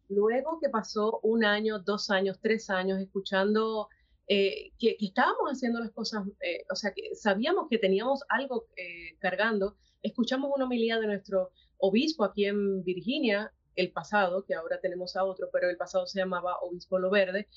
luego 0.08 0.58
que 0.60 0.68
pasó 0.68 1.20
un 1.22 1.44
año, 1.44 1.78
dos 1.78 2.10
años, 2.10 2.38
tres 2.40 2.70
años 2.70 3.00
escuchando 3.00 3.88
eh, 4.26 4.72
que, 4.78 4.96
estábamos 5.00 5.50
haciendo 5.50 5.80
las 5.80 5.90
cosas, 5.90 6.24
eh, 6.40 6.64
o 6.70 6.76
sea, 6.76 6.92
que 6.92 7.14
sabíamos 7.14 7.66
que 7.68 7.78
teníamos 7.78 8.22
algo 8.28 8.66
eh, 8.76 9.16
cargando. 9.18 9.76
Escuchamos 10.02 10.50
una 10.54 10.64
homilía 10.64 10.98
de 10.98 11.06
nuestro 11.06 11.50
obispo 11.78 12.24
aquí 12.24 12.46
en 12.46 12.82
Virginia, 12.84 13.52
el 13.76 13.92
pasado, 13.92 14.44
que 14.44 14.54
ahora 14.54 14.80
tenemos 14.80 15.16
a 15.16 15.24
otro, 15.24 15.48
pero 15.52 15.68
el 15.68 15.76
pasado 15.76 16.06
se 16.06 16.18
llamaba 16.18 16.58
Obispo 16.60 16.98
Lo 16.98 17.10
Verde. 17.10 17.48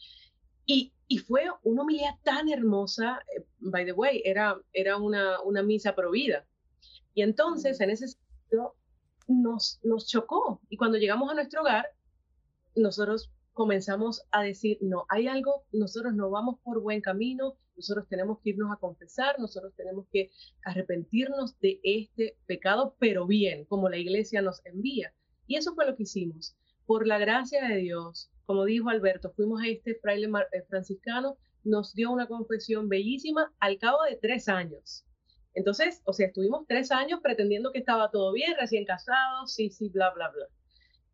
Y, 0.66 0.94
y 1.08 1.20
fue 1.20 1.46
una 1.64 1.84
homilía 1.84 2.18
tan 2.24 2.50
hermosa, 2.50 3.22
by 3.60 3.86
the 3.86 3.94
way, 3.94 4.22
era, 4.26 4.60
era 4.74 4.98
una, 4.98 5.42
una 5.42 5.64
misa 5.64 5.96
provida. 5.96 6.46
Y 7.14 7.22
entonces, 7.22 7.80
en 7.80 7.92
ese 7.92 8.10
sentido, 8.10 8.76
nos, 9.28 9.80
nos 9.84 10.08
chocó. 10.08 10.62
Y 10.70 10.76
cuando 10.76 10.98
llegamos 10.98 11.32
a 11.32 11.36
nuestro 11.36 11.62
hogar, 11.62 11.88
nosotros 12.76 13.32
comenzamos 13.58 14.22
a 14.30 14.44
decir, 14.44 14.78
no, 14.82 15.08
hay 15.10 15.28
algo, 15.28 15.66
nosotros 15.72 16.14
no 16.14 16.30
vamos 16.30 16.60
por 16.64 16.80
buen 16.80 17.02
camino, 17.02 17.58
nosotros 17.76 18.08
tenemos 18.08 18.38
que 18.40 18.52
irnos 18.52 18.72
a 18.72 18.80
confesar, 18.80 19.40
nosotros 19.40 19.74
tenemos 19.76 20.06
que 20.12 20.30
arrepentirnos 20.64 21.60
de 21.60 21.80
este 21.82 22.38
pecado, 22.46 22.96
pero 23.00 23.26
bien, 23.26 23.66
como 23.66 23.90
la 23.90 23.98
iglesia 23.98 24.44
nos 24.44 24.64
envía. 24.64 25.12
Y 25.48 25.56
eso 25.56 25.74
fue 25.74 25.88
lo 25.88 25.96
que 25.96 26.04
hicimos. 26.04 26.56
Por 26.86 27.08
la 27.08 27.18
gracia 27.18 27.68
de 27.68 27.78
Dios, 27.78 28.30
como 28.46 28.64
dijo 28.64 28.90
Alberto, 28.90 29.32
fuimos 29.32 29.64
a 29.64 29.68
este 29.68 29.96
fraile 29.96 30.30
eh, 30.52 30.62
franciscano, 30.70 31.40
nos 31.64 31.96
dio 31.96 32.12
una 32.12 32.28
confesión 32.28 32.88
bellísima 32.90 33.52
al 33.60 33.80
cabo 33.80 34.04
de 34.08 34.18
tres 34.18 34.50
años. 34.50 35.04
Entonces, 35.56 36.04
o 36.06 36.14
sea, 36.14 36.28
estuvimos 36.28 36.68
tres 36.68 36.92
años 36.92 37.22
pretendiendo 37.24 37.72
que 37.72 37.80
estaba 37.80 38.12
todo 38.12 38.34
bien, 38.34 38.54
recién 38.60 38.86
casados, 38.86 39.56
sí, 39.56 39.72
sí, 39.72 39.90
bla, 39.90 40.12
bla, 40.14 40.30
bla. 40.30 40.46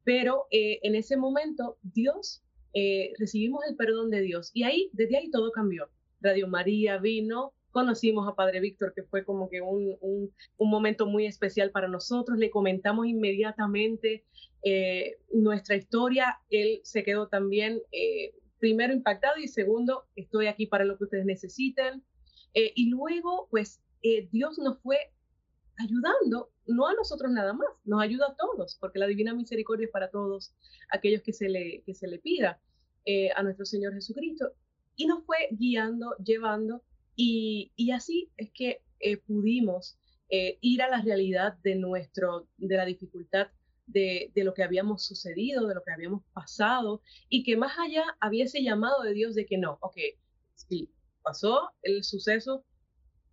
Pero 0.03 0.47
eh, 0.51 0.79
en 0.83 0.95
ese 0.95 1.17
momento 1.17 1.77
Dios, 1.81 2.43
eh, 2.73 3.13
recibimos 3.19 3.63
el 3.67 3.75
perdón 3.75 4.09
de 4.09 4.21
Dios 4.21 4.51
y 4.53 4.63
ahí, 4.63 4.89
desde 4.93 5.17
ahí 5.17 5.29
todo 5.31 5.51
cambió. 5.51 5.89
Radio 6.21 6.47
María 6.47 6.97
vino, 6.97 7.53
conocimos 7.71 8.27
a 8.27 8.35
Padre 8.35 8.59
Víctor, 8.59 8.93
que 8.95 9.03
fue 9.03 9.25
como 9.25 9.49
que 9.49 9.61
un, 9.61 9.97
un, 10.01 10.69
momento 10.69 11.05
muy 11.05 11.25
especial 11.25 11.71
para 11.71 11.87
nosotros, 11.87 12.37
le 12.37 12.49
comentamos 12.49 13.07
inmediatamente 13.07 14.23
eh, 14.63 15.17
nuestra 15.33 15.75
historia, 15.75 16.39
él 16.49 16.79
se 16.83 17.03
quedó 17.03 17.27
también 17.27 17.81
primero 18.59 18.93
impactado 18.93 19.37
y 19.37 19.49
segundo, 19.49 20.05
estoy 20.15 20.47
aquí 20.47 20.67
para 20.67 20.85
lo 20.85 20.97
que 20.97 21.03
ustedes 21.03 21.25
necesiten. 21.25 22.01
y 22.53 22.89
luego, 22.89 23.47
pues 23.51 23.81
Dios 24.31 24.57
nos 24.59 24.79
fue 24.79 24.97
ayudando, 25.77 26.51
no 26.67 26.87
a 26.87 26.93
nosotros 26.93 27.31
nada 27.31 27.53
más, 27.53 27.67
nos 27.83 28.01
ayuda 28.01 28.27
a 28.27 28.35
todos, 28.35 28.77
porque 28.79 28.99
la 28.99 29.07
divina 29.07 29.33
misericordia 29.33 29.85
es 29.85 29.91
para 29.91 30.09
todos 30.09 30.53
aquellos 30.89 31.21
que 31.21 31.33
se 31.33 31.49
le, 31.49 31.83
que 31.85 31.93
se 31.93 32.07
le 32.07 32.19
pida 32.19 32.59
eh, 33.05 33.31
a 33.35 33.43
nuestro 33.43 33.65
Señor 33.65 33.93
Jesucristo. 33.93 34.53
Y 34.95 35.07
nos 35.07 35.25
fue 35.25 35.49
guiando, 35.51 36.15
llevando, 36.17 36.83
y, 37.15 37.71
y 37.75 37.91
así 37.91 38.31
es 38.37 38.51
que 38.53 38.81
eh, 38.99 39.17
pudimos 39.17 39.97
eh, 40.29 40.57
ir 40.61 40.81
a 40.81 40.89
la 40.89 41.01
realidad 41.01 41.57
de, 41.63 41.75
nuestro, 41.75 42.47
de 42.57 42.77
la 42.77 42.85
dificultad 42.85 43.47
de, 43.85 44.31
de, 44.33 44.43
lo 44.43 44.53
que 44.53 44.63
habíamos 44.63 45.05
sucedido, 45.05 45.67
de 45.67 45.75
lo 45.75 45.83
que 45.83 45.91
habíamos 45.91 46.23
pasado, 46.33 47.01
y 47.29 47.43
que 47.43 47.57
más 47.57 47.77
allá 47.77 48.03
había 48.19 48.45
ese 48.45 48.63
llamado 48.63 49.03
de 49.03 49.13
Dios 49.13 49.35
de 49.35 49.45
que 49.45 49.57
no, 49.57 49.77
ok, 49.81 49.97
sí, 50.55 50.89
pasó 51.21 51.71
el 51.81 52.03
suceso, 52.03 52.65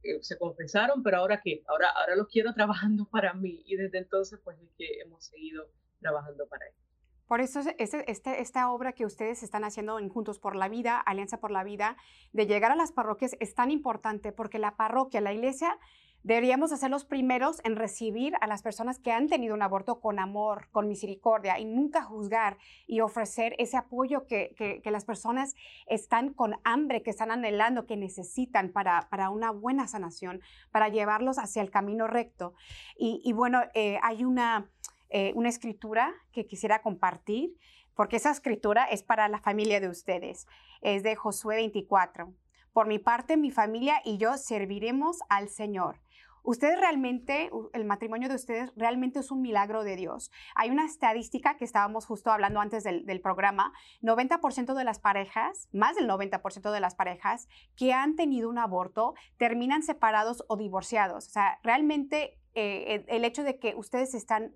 eh, 0.02 0.18
se 0.22 0.38
confesaron, 0.38 1.02
pero 1.02 1.18
ahora 1.18 1.40
qué, 1.42 1.62
ahora, 1.66 1.90
ahora 1.90 2.16
los 2.16 2.28
quiero 2.28 2.54
trabajando 2.54 3.06
para 3.06 3.34
mí 3.34 3.62
y 3.66 3.76
desde 3.76 3.98
entonces 3.98 4.40
pues 4.42 4.58
es 4.60 4.70
que 4.76 5.00
hemos 5.00 5.24
seguido 5.24 5.66
trabajando 6.00 6.46
para 6.48 6.66
ellos. 6.66 6.78
Por 7.26 7.40
eso 7.40 7.60
este, 7.78 8.10
este, 8.10 8.40
esta 8.40 8.72
obra 8.72 8.92
que 8.92 9.06
ustedes 9.06 9.44
están 9.44 9.62
haciendo 9.62 10.00
en 10.00 10.08
Juntos 10.08 10.40
por 10.40 10.56
la 10.56 10.68
Vida, 10.68 10.98
Alianza 10.98 11.38
por 11.38 11.52
la 11.52 11.62
Vida, 11.62 11.96
de 12.32 12.46
llegar 12.46 12.72
a 12.72 12.76
las 12.76 12.90
parroquias 12.90 13.36
es 13.38 13.54
tan 13.54 13.70
importante 13.70 14.32
porque 14.32 14.58
la 14.58 14.76
parroquia, 14.76 15.20
la 15.20 15.32
iglesia, 15.32 15.78
Deberíamos 16.22 16.70
ser 16.70 16.90
los 16.90 17.06
primeros 17.06 17.60
en 17.64 17.76
recibir 17.76 18.34
a 18.40 18.46
las 18.46 18.62
personas 18.62 18.98
que 18.98 19.10
han 19.10 19.28
tenido 19.28 19.54
un 19.54 19.62
aborto 19.62 20.00
con 20.00 20.18
amor, 20.18 20.68
con 20.70 20.86
misericordia 20.86 21.58
y 21.58 21.64
nunca 21.64 22.02
juzgar 22.02 22.58
y 22.86 23.00
ofrecer 23.00 23.54
ese 23.58 23.78
apoyo 23.78 24.26
que, 24.26 24.82
las 24.84 25.04
personas 25.04 25.54
están 25.86 26.34
con 26.34 26.56
hambre, 26.64 27.02
que 27.02 27.10
están 27.10 27.30
anhelando, 27.30 27.86
que 27.86 27.96
necesitan 27.96 28.70
para, 28.70 29.08
para 29.08 29.30
una 29.30 29.50
buena 29.50 29.86
sanación, 29.86 30.42
para 30.70 30.88
llevarlos 30.88 31.38
hacia 31.38 31.62
el 31.62 31.70
camino 31.70 32.06
recto. 32.06 32.54
Y, 32.98 33.32
bueno, 33.32 33.62
eh, 33.74 33.98
hay 34.02 34.24
una, 34.24 34.68
eh, 35.08 35.32
una 35.36 35.48
escritura 35.48 36.12
que 36.32 36.46
quisiera 36.46 36.82
compartir, 36.82 37.56
porque 37.94 38.16
esa 38.16 38.30
escritura 38.30 38.84
es 38.84 39.02
para 39.02 39.28
la 39.28 39.40
familia 39.40 39.80
de 39.80 39.88
ustedes. 39.88 40.46
Es 40.82 41.02
de 41.02 41.16
Josué 41.16 41.56
24. 41.56 42.34
Por 42.72 42.86
mi 42.86 42.98
parte, 42.98 43.36
mi 43.36 43.50
familia 43.50 44.00
y 44.04 44.18
yo 44.18 44.36
serviremos 44.36 45.18
al 45.28 45.48
Señor. 45.48 46.00
Ustedes 46.42 46.80
realmente, 46.80 47.50
el 47.74 47.84
matrimonio 47.84 48.28
de 48.28 48.34
ustedes 48.34 48.72
realmente 48.74 49.18
es 49.18 49.30
un 49.30 49.42
milagro 49.42 49.84
de 49.84 49.96
Dios. 49.96 50.30
Hay 50.54 50.70
una 50.70 50.86
estadística 50.86 51.56
que 51.56 51.64
estábamos 51.64 52.06
justo 52.06 52.30
hablando 52.30 52.60
antes 52.60 52.82
del, 52.82 53.20
programa, 53.20 53.72
90% 54.02 54.74
de 54.74 54.84
las 54.84 54.98
parejas, 54.98 55.68
más 55.72 55.96
del 55.96 56.08
90% 56.08 56.72
de 56.72 56.80
las 56.80 56.94
parejas 56.94 57.48
que 57.76 57.92
han 57.92 58.16
tenido 58.16 58.48
un 58.48 58.58
aborto 58.58 59.14
terminan 59.36 59.82
separados 59.82 60.44
o 60.48 60.56
divorciados. 60.56 61.26
O 61.26 61.30
sea, 61.30 61.58
realmente 61.62 62.38
eh, 62.54 63.04
el 63.08 63.24
hecho 63.24 63.44
de 63.44 63.58
que 63.58 63.74
ustedes 63.74 64.14
están 64.14 64.54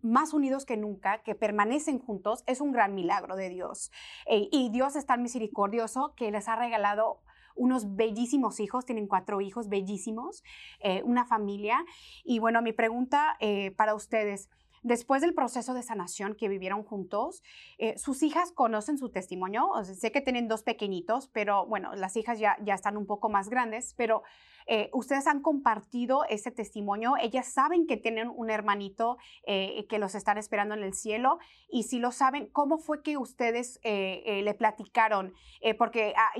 más 0.00 0.32
unidos 0.32 0.64
que 0.64 0.76
nunca, 0.76 1.22
que 1.22 1.34
permanecen 1.34 1.98
juntos, 1.98 2.44
es 2.46 2.60
un 2.60 2.72
gran 2.72 2.94
milagro 2.94 3.36
de 3.36 3.48
Dios. 3.50 3.90
Eh, 4.26 4.48
y 4.50 4.70
Dios 4.70 4.96
es 4.96 5.04
tan 5.04 5.22
misericordioso 5.22 6.14
que 6.16 6.30
les 6.30 6.48
ha 6.48 6.56
regalado 6.56 7.20
unos 7.56 7.96
bellísimos 7.96 8.60
hijos, 8.60 8.84
tienen 8.84 9.06
cuatro 9.06 9.40
hijos 9.40 9.68
bellísimos, 9.68 10.42
eh, 10.80 11.02
una 11.04 11.24
familia. 11.24 11.84
Y 12.24 12.38
bueno, 12.38 12.62
mi 12.62 12.72
pregunta 12.72 13.36
eh, 13.40 13.72
para 13.72 13.94
ustedes, 13.94 14.48
después 14.82 15.20
del 15.20 15.34
proceso 15.34 15.74
de 15.74 15.82
sanación 15.82 16.36
que 16.36 16.48
vivieron 16.48 16.84
juntos, 16.84 17.42
eh, 17.78 17.98
sus 17.98 18.22
hijas 18.22 18.52
conocen 18.52 18.98
su 18.98 19.10
testimonio. 19.10 19.70
sé 19.82 20.12
que 20.12 20.20
tienen 20.20 20.48
dos 20.48 20.62
pequeñitos, 20.62 21.28
pero 21.28 21.66
bueno, 21.66 21.94
las 21.94 22.16
hijas 22.16 22.38
ya, 22.38 22.56
ya 22.62 22.74
están 22.74 22.96
un 22.96 23.06
poco 23.06 23.28
más 23.28 23.48
grandes, 23.48 23.94
pero 23.96 24.22
eh, 24.66 24.90
ustedes 24.92 25.26
han 25.26 25.40
compartido 25.40 26.24
ese 26.28 26.50
testimonio, 26.50 27.14
ellas 27.20 27.46
saben 27.46 27.86
que 27.86 27.96
tienen 27.96 28.28
un 28.34 28.50
hermanito 28.50 29.16
eh, 29.46 29.86
que 29.88 29.98
los 29.98 30.14
están 30.14 30.38
esperando 30.38 30.74
en 30.74 30.82
el 30.82 30.94
cielo 30.94 31.38
y 31.68 31.84
si 31.84 31.98
lo 31.98 32.10
saben, 32.10 32.48
¿cómo 32.52 32.78
fue 32.78 33.02
que 33.02 33.16
ustedes 33.16 33.80
eh, 33.82 34.40
le 34.42 34.54
platicaron? 34.54 35.34
porque, 35.78 36.14
ah, 36.16 36.30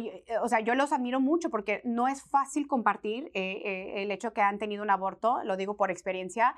o 0.42 0.48
sea, 0.48 0.60
yo 0.60 0.76
los 0.76 0.92
admiro 0.92 1.18
mucho 1.18 1.50
porque 1.50 1.80
no 1.84 2.06
es 2.06 2.22
fácil 2.22 2.68
compartir 2.68 3.30
el 3.34 4.10
hecho 4.12 4.32
que 4.32 4.40
han 4.40 4.58
tenido 4.58 4.84
un 4.84 4.90
aborto, 4.90 5.42
lo 5.42 5.56
digo 5.56 5.76
por 5.76 5.90
experiencia. 5.90 6.54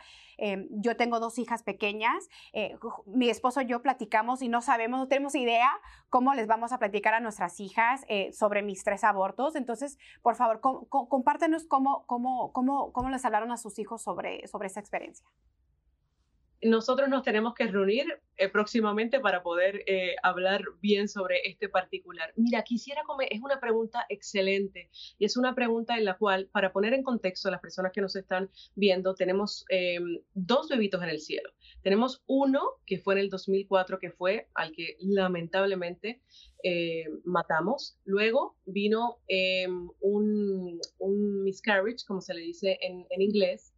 yo 0.70 0.94
tengo 0.96 1.18
dos 1.18 1.38
hijas 1.38 1.62
pequeñas, 1.62 2.28
mi 3.06 3.30
esposo 3.30 3.62
y 3.62 3.66
yo 3.66 3.80
platicamos 3.80 4.42
y 4.42 4.48
no 4.48 4.60
sabemos, 4.60 5.00
no 5.00 5.08
tenemos 5.08 5.34
idea 5.34 5.70
cómo 6.10 6.34
les 6.34 6.46
vamos 6.46 6.72
a 6.72 6.78
platicar 6.78 7.14
a 7.14 7.20
nuestras 7.20 7.58
hijas 7.58 8.04
sobre 8.32 8.62
mis 8.62 8.84
tres 8.84 9.02
abortos. 9.02 9.56
Entonces, 9.56 9.96
por 10.20 10.34
favor, 10.34 10.60
compártenos 10.60 11.57
cómo, 11.64 12.04
cómo, 12.06 12.52
cómo, 12.52 12.92
cómo 12.92 13.10
les 13.10 13.24
hablaron 13.24 13.50
a 13.50 13.56
sus 13.56 13.78
hijos 13.78 14.02
sobre, 14.02 14.46
sobre 14.46 14.68
esa 14.68 14.80
experiencia 14.80 15.26
nosotros 16.62 17.08
nos 17.08 17.22
tenemos 17.22 17.54
que 17.54 17.66
reunir 17.66 18.06
eh, 18.36 18.48
próximamente 18.48 19.20
para 19.20 19.42
poder 19.42 19.82
eh, 19.86 20.16
hablar 20.22 20.62
bien 20.80 21.08
sobre 21.08 21.40
este 21.48 21.68
particular. 21.68 22.32
Mira, 22.36 22.62
quisiera 22.62 23.02
comer, 23.04 23.28
es 23.30 23.40
una 23.40 23.60
pregunta 23.60 24.06
excelente 24.08 24.90
y 25.18 25.24
es 25.24 25.36
una 25.36 25.54
pregunta 25.54 25.96
en 25.96 26.04
la 26.04 26.16
cual, 26.16 26.48
para 26.52 26.72
poner 26.72 26.94
en 26.94 27.02
contexto 27.02 27.48
a 27.48 27.52
las 27.52 27.60
personas 27.60 27.92
que 27.92 28.00
nos 28.00 28.16
están 28.16 28.50
viendo, 28.74 29.14
tenemos 29.14 29.64
em, 29.68 30.20
dos 30.34 30.68
bebitos 30.68 31.02
en 31.02 31.08
el 31.08 31.20
cielo. 31.20 31.50
Tenemos 31.82 32.22
uno 32.26 32.60
que 32.86 32.98
fue 32.98 33.14
en 33.14 33.20
el 33.20 33.30
2004, 33.30 33.98
que 33.98 34.10
fue 34.10 34.48
al 34.54 34.72
que 34.72 34.96
lamentablemente 35.00 36.22
eh, 36.64 37.06
matamos. 37.24 37.98
Luego 38.04 38.56
vino 38.66 39.18
em, 39.28 39.88
un, 40.00 40.80
miscarriage, 41.44 42.04
como 42.06 42.20
se 42.20 42.34
le 42.34 42.40
dice 42.40 42.78
en 42.82 43.22
inglés. 43.22 43.72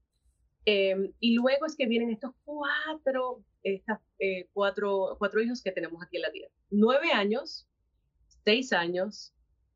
Em, 0.64 1.12
y 1.20 1.34
luego 1.34 1.66
es 1.66 1.76
que 1.76 1.86
vienen 1.86 2.10
estos 2.10 2.32
cuatro, 2.44 3.42
estas, 3.62 4.00
eh, 4.18 4.48
cuatro, 4.52 5.16
cuatro 5.18 5.40
hijos 5.42 5.62
que 5.62 5.72
tenemos 5.72 6.02
aquí 6.02 6.16
en 6.16 6.22
la 6.22 6.32
tierra. 6.32 6.52
Nueve 6.70 7.12
años, 7.12 7.66
seis 8.44 8.72
años, 8.72 9.32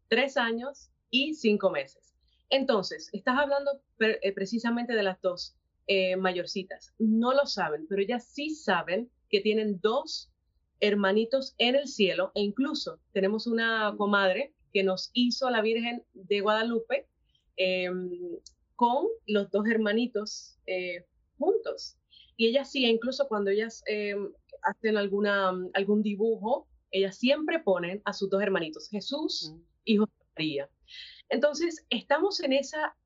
tres 0.09 0.37
años 0.37 0.91
y 1.11 1.35
cinco 1.35 1.71
meses. 1.71 2.15
Entonces, 2.51 3.09
estás 3.13 3.39
hablando 3.39 3.81
eh, 4.01 4.33
precisamente 4.33 4.95
de 4.95 5.03
las 5.03 5.21
dos 5.23 5.57
eh, 5.87 6.17
mayorcitas. 6.17 6.95
No 6.99 7.33
lo 7.33 7.47
saben, 7.47 7.87
pero 7.89 8.03
ellas 8.03 8.25
sí 8.27 8.51
saben 8.51 9.11
que 9.29 9.41
tienen 9.41 9.81
dos 9.81 10.31
hermanitos 10.81 11.55
en 11.59 11.77
el 11.77 11.89
cielo 11.89 12.31
e 12.35 12.43
incluso 12.43 13.01
tenemos 13.13 13.47
una 13.47 13.95
comadre 13.97 14.53
que 14.73 14.83
nos 14.83 15.11
hizo 15.15 15.49
la 15.51 15.63
Virgen 15.63 16.05
de 16.13 16.41
Guadalupe 16.41 17.07
em, 17.57 18.11
con 18.77 19.07
los 19.27 19.51
dos 19.51 19.67
hermanitos 19.67 20.59
eh, 20.67 21.05
juntos. 21.39 21.97
Y 22.37 22.49
ellas 22.49 22.71
sí, 22.71 22.85
incluso 22.87 23.29
cuando 23.29 23.51
ellas 23.51 23.83
em, 23.87 24.33
hacen 24.63 24.97
alguna, 24.97 25.53
algún 25.75 26.03
dibujo, 26.03 26.67
ellas 26.91 27.17
siempre 27.17 27.61
ponen 27.61 28.03
a 28.05 28.13
sus 28.13 28.31
dos 28.31 28.43
hermanitos, 28.43 28.89
Jesús 28.89 29.55
y 29.85 29.97
José 29.97 30.13
María. 30.37 30.71
Entonces, 31.29 31.85
estamos 31.91 32.41
en 32.41 32.53
esa 32.53 32.97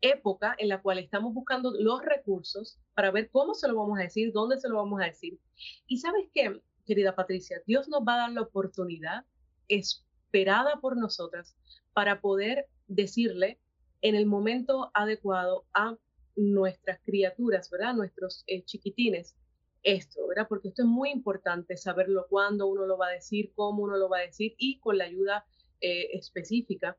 época 0.00 0.54
en 0.58 0.68
la 0.68 0.80
cual 0.80 0.98
estamos 0.98 1.34
buscando 1.34 1.72
los 1.78 2.02
recursos 2.02 2.78
para 2.94 3.10
ver 3.10 3.30
cómo 3.30 3.54
se 3.54 3.68
lo 3.68 3.76
vamos 3.76 3.98
a 3.98 4.02
decir, 4.02 4.32
dónde 4.32 4.60
se 4.60 4.68
lo 4.68 4.76
vamos 4.76 5.00
a 5.00 5.06
decir. 5.06 5.38
Y 5.86 5.98
sabes 5.98 6.28
qué, 6.32 6.60
querida 6.86 7.14
Patricia, 7.14 7.60
Dios 7.66 7.88
nos 7.88 8.02
va 8.02 8.14
a 8.14 8.18
dar 8.18 8.32
la 8.32 8.42
oportunidad 8.42 9.24
esperada 9.68 10.80
por 10.80 10.96
nosotras 10.96 11.56
para 11.92 12.20
poder 12.20 12.66
decirle 12.86 13.58
en 14.02 14.14
el 14.14 14.26
momento 14.26 14.90
adecuado 14.94 15.64
a 15.74 15.96
nuestras 16.36 17.00
criaturas, 17.04 17.68
¿verdad? 17.70 17.94
Nuestros 17.94 18.44
eh, 18.46 18.64
chiquitines. 18.64 19.34
Esto, 19.82 20.26
¿verdad? 20.26 20.46
Porque 20.48 20.68
esto 20.68 20.82
es 20.82 20.88
muy 20.88 21.10
importante, 21.10 21.76
saberlo 21.76 22.26
cuándo 22.28 22.66
uno 22.66 22.84
lo 22.84 22.98
va 22.98 23.08
a 23.08 23.12
decir, 23.12 23.52
cómo 23.54 23.84
uno 23.84 23.96
lo 23.96 24.08
va 24.08 24.18
a 24.18 24.22
decir 24.22 24.54
y 24.58 24.78
con 24.80 24.98
la 24.98 25.04
ayuda 25.04 25.46
eh, 25.80 26.10
específica 26.14 26.96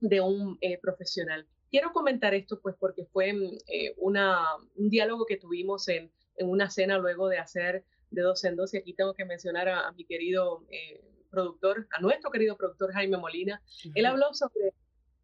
de 0.00 0.20
un 0.20 0.58
eh, 0.60 0.78
profesional. 0.78 1.46
Quiero 1.70 1.92
comentar 1.92 2.34
esto 2.34 2.60
pues 2.60 2.76
porque 2.78 3.06
fue 3.06 3.32
mm, 3.32 3.58
una, 3.96 4.44
un 4.76 4.90
diálogo 4.90 5.24
que 5.24 5.38
tuvimos 5.38 5.88
en, 5.88 6.10
en, 6.36 6.48
una 6.48 6.68
cena 6.68 6.98
luego 6.98 7.28
de 7.28 7.38
hacer 7.38 7.84
de 8.10 8.22
dos 8.22 8.44
en 8.44 8.56
dos 8.56 8.74
y 8.74 8.78
aquí 8.78 8.92
tengo 8.92 9.14
que 9.14 9.24
mencionar 9.24 9.68
a, 9.68 9.90
mi 9.92 10.04
querido 10.04 10.64
productor, 11.30 11.86
a 11.92 12.00
nuestro 12.00 12.30
querido 12.30 12.56
productor 12.56 12.92
Jaime 12.92 13.16
Molina. 13.16 13.62
Él 13.94 14.04
habló 14.04 14.34
sobre 14.34 14.74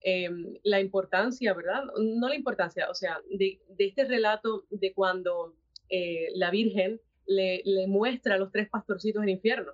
em, 0.01 0.59
la 0.63 0.81
importancia, 0.81 1.55
¿verdad? 1.55 1.85
No 1.99 2.29
la 2.29 2.35
importancia, 2.35 2.89
o 2.91 2.95
sea, 2.95 3.21
de, 3.31 3.61
este 3.79 4.05
relato 4.05 4.65
de 4.71 4.93
cuando 4.95 5.55
eh, 5.89 6.29
la 6.35 6.51
Virgen 6.51 7.01
le, 7.27 7.63
muestra 7.89 8.35
a 8.35 8.39
los 8.39 8.53
tres 8.53 8.69
pastorcitos 8.69 9.23
en 9.23 9.31
infierno. 9.31 9.73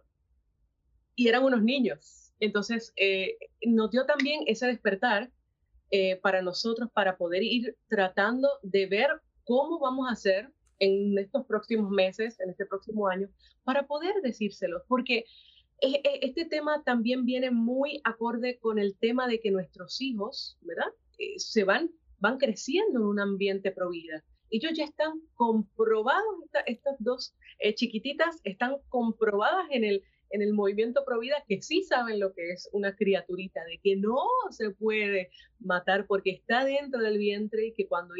Y 1.14 1.28
eran 1.28 1.44
unos 1.44 1.62
niños. 1.62 2.32
Entonces, 2.40 2.94
nos 3.66 3.90
dio 3.90 4.06
también 4.06 4.44
ese 4.46 4.66
despertar 4.66 5.30
eh, 5.94 6.16
para 6.22 6.40
nosotros 6.40 6.88
para 6.94 7.18
poder 7.18 7.42
ir 7.42 7.76
tratando 7.86 8.48
de 8.62 8.86
ver 8.86 9.10
cómo 9.44 9.78
vamos 9.78 10.08
a 10.08 10.12
hacer 10.12 10.50
en 10.78 11.18
estos 11.18 11.44
próximos 11.44 11.90
meses, 11.90 12.40
en 12.40 12.48
este 12.48 12.64
próximo 12.64 13.08
año, 13.08 13.28
para 13.62 13.86
poder 13.86 14.14
decírselos, 14.22 14.84
porque 14.88 15.26
este 15.82 16.44
tema 16.44 16.82
también 16.84 17.24
viene 17.24 17.50
muy 17.50 18.00
acorde 18.04 18.58
con 18.58 18.78
el 18.78 18.96
tema 18.96 19.26
de 19.26 19.40
que 19.40 19.50
nuestros 19.50 20.00
hijos, 20.00 20.56
¿verdad? 20.60 20.92
Eh, 21.18 21.38
se 21.38 21.64
van, 21.64 21.90
van 22.20 22.38
creciendo 22.38 23.00
en 23.00 23.06
un 23.06 23.20
ambiente 23.20 23.72
pro 23.72 23.90
vida. 23.90 24.24
Ellos 24.50 24.72
ya 24.74 24.84
están 24.84 25.20
comprobados, 25.34 26.22
estas 26.66 26.96
dos 26.98 27.34
eh, 27.58 27.74
chiquititas 27.74 28.40
están 28.44 28.76
comprobadas 28.90 29.66
en 29.70 29.82
el, 29.82 30.04
en 30.30 30.42
el 30.42 30.52
movimiento 30.52 31.04
Provida 31.04 31.42
que 31.48 31.62
sí 31.62 31.82
saben 31.82 32.20
lo 32.20 32.32
que 32.32 32.52
es 32.52 32.68
una 32.72 32.94
criaturita, 32.94 33.64
de 33.64 33.78
que 33.78 33.96
no 33.96 34.24
se 34.50 34.70
puede 34.70 35.30
matar 35.58 36.06
porque 36.06 36.30
está 36.30 36.64
dentro 36.64 37.00
del 37.00 37.18
vientre 37.18 37.66
y 37.66 37.72
que 37.72 37.86
cuando 37.86 38.14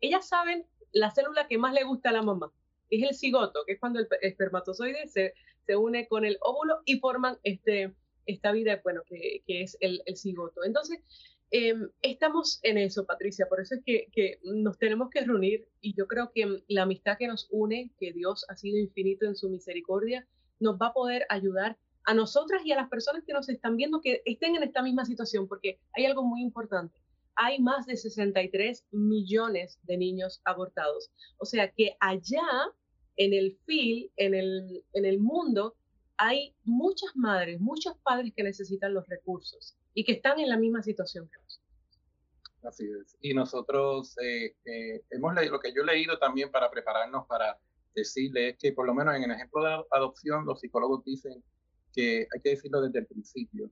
ellas 0.00 0.28
saben 0.28 0.64
la 0.92 1.10
célula 1.10 1.48
que 1.48 1.58
más 1.58 1.74
le 1.74 1.84
gusta 1.84 2.10
a 2.10 2.12
la 2.12 2.22
mamá, 2.22 2.52
es 2.90 3.02
el 3.02 3.14
cigoto, 3.14 3.64
que 3.66 3.72
es 3.72 3.80
cuando 3.80 3.98
el 3.98 4.08
espermatozoide 4.22 5.08
se, 5.08 5.34
se 5.66 5.76
une 5.76 6.06
con 6.08 6.24
el 6.24 6.38
óvulo 6.40 6.80
y 6.84 6.98
forman 6.98 7.38
este, 7.42 7.94
esta 8.26 8.52
vida, 8.52 8.80
bueno, 8.82 9.02
que, 9.06 9.42
que 9.46 9.62
es 9.62 9.76
el, 9.80 10.02
el, 10.06 10.16
cigoto. 10.16 10.64
Entonces, 10.64 11.00
em, 11.50 11.90
estamos 12.02 12.60
en 12.62 12.78
eso, 12.78 13.04
Patricia, 13.04 13.46
por 13.48 13.60
eso 13.60 13.74
es 13.74 13.82
que, 13.84 14.08
que, 14.12 14.38
nos 14.44 14.78
tenemos 14.78 15.10
que 15.10 15.20
reunir 15.20 15.68
y 15.80 15.94
yo 15.94 16.06
creo 16.06 16.30
que 16.32 16.62
la 16.68 16.82
amistad 16.82 17.18
que 17.18 17.28
nos 17.28 17.48
une, 17.50 17.90
que 17.98 18.12
Dios 18.12 18.44
ha 18.48 18.56
sido 18.56 18.78
infinito 18.78 19.26
en 19.26 19.36
su 19.36 19.48
misericordia, 19.48 20.26
nos 20.60 20.76
va 20.76 20.88
a 20.88 20.92
poder 20.92 21.26
ayudar 21.28 21.76
a 22.04 22.14
nosotras 22.14 22.62
y 22.64 22.72
a 22.72 22.76
las 22.76 22.88
personas 22.88 23.24
que 23.26 23.32
nos 23.32 23.48
están 23.48 23.76
viendo 23.76 24.00
que 24.00 24.22
estén 24.24 24.56
en 24.56 24.62
esta 24.62 24.82
misma 24.82 25.04
situación, 25.04 25.48
porque 25.48 25.80
hay 25.94 26.06
algo 26.06 26.22
muy 26.22 26.42
importante. 26.42 26.98
Hay 27.36 27.58
más 27.60 27.86
de 27.86 27.96
63 27.96 28.84
millones 28.92 29.80
de 29.82 29.96
niños 29.96 30.40
abortados. 30.44 31.10
O 31.38 31.46
sea 31.46 31.70
que 31.72 31.96
allá 31.98 32.46
en 33.16 33.32
el 33.32 33.58
FIL, 33.64 34.12
en 34.16 34.34
el, 34.34 34.84
en 34.92 35.04
el 35.04 35.20
mundo, 35.20 35.76
hay 36.16 36.54
muchas 36.64 37.10
madres, 37.14 37.60
muchos 37.60 37.96
padres 38.02 38.32
que 38.36 38.42
necesitan 38.42 38.94
los 38.94 39.06
recursos 39.08 39.76
y 39.94 40.04
que 40.04 40.12
están 40.12 40.38
en 40.38 40.48
la 40.48 40.56
misma 40.56 40.82
situación 40.82 41.28
que 41.28 41.38
nosotros. 41.38 41.64
Así 42.62 42.84
es. 42.84 43.16
Y 43.20 43.34
nosotros 43.34 44.16
eh, 44.22 44.54
eh, 44.64 45.02
hemos 45.10 45.34
leído, 45.34 45.52
lo 45.52 45.60
que 45.60 45.72
yo 45.72 45.82
he 45.82 45.86
leído 45.86 46.18
también 46.18 46.50
para 46.50 46.70
prepararnos 46.70 47.26
para 47.26 47.58
decirle 47.94 48.50
es 48.50 48.56
que 48.58 48.72
por 48.72 48.86
lo 48.86 48.94
menos 48.94 49.14
en 49.14 49.24
el 49.24 49.30
ejemplo 49.30 49.62
de 49.62 49.84
adopción 49.90 50.46
los 50.46 50.60
psicólogos 50.60 51.04
dicen 51.04 51.42
que 51.92 52.26
hay 52.34 52.40
que 52.42 52.50
decirlo 52.50 52.80
desde 52.80 53.00
el 53.00 53.06
principio. 53.06 53.70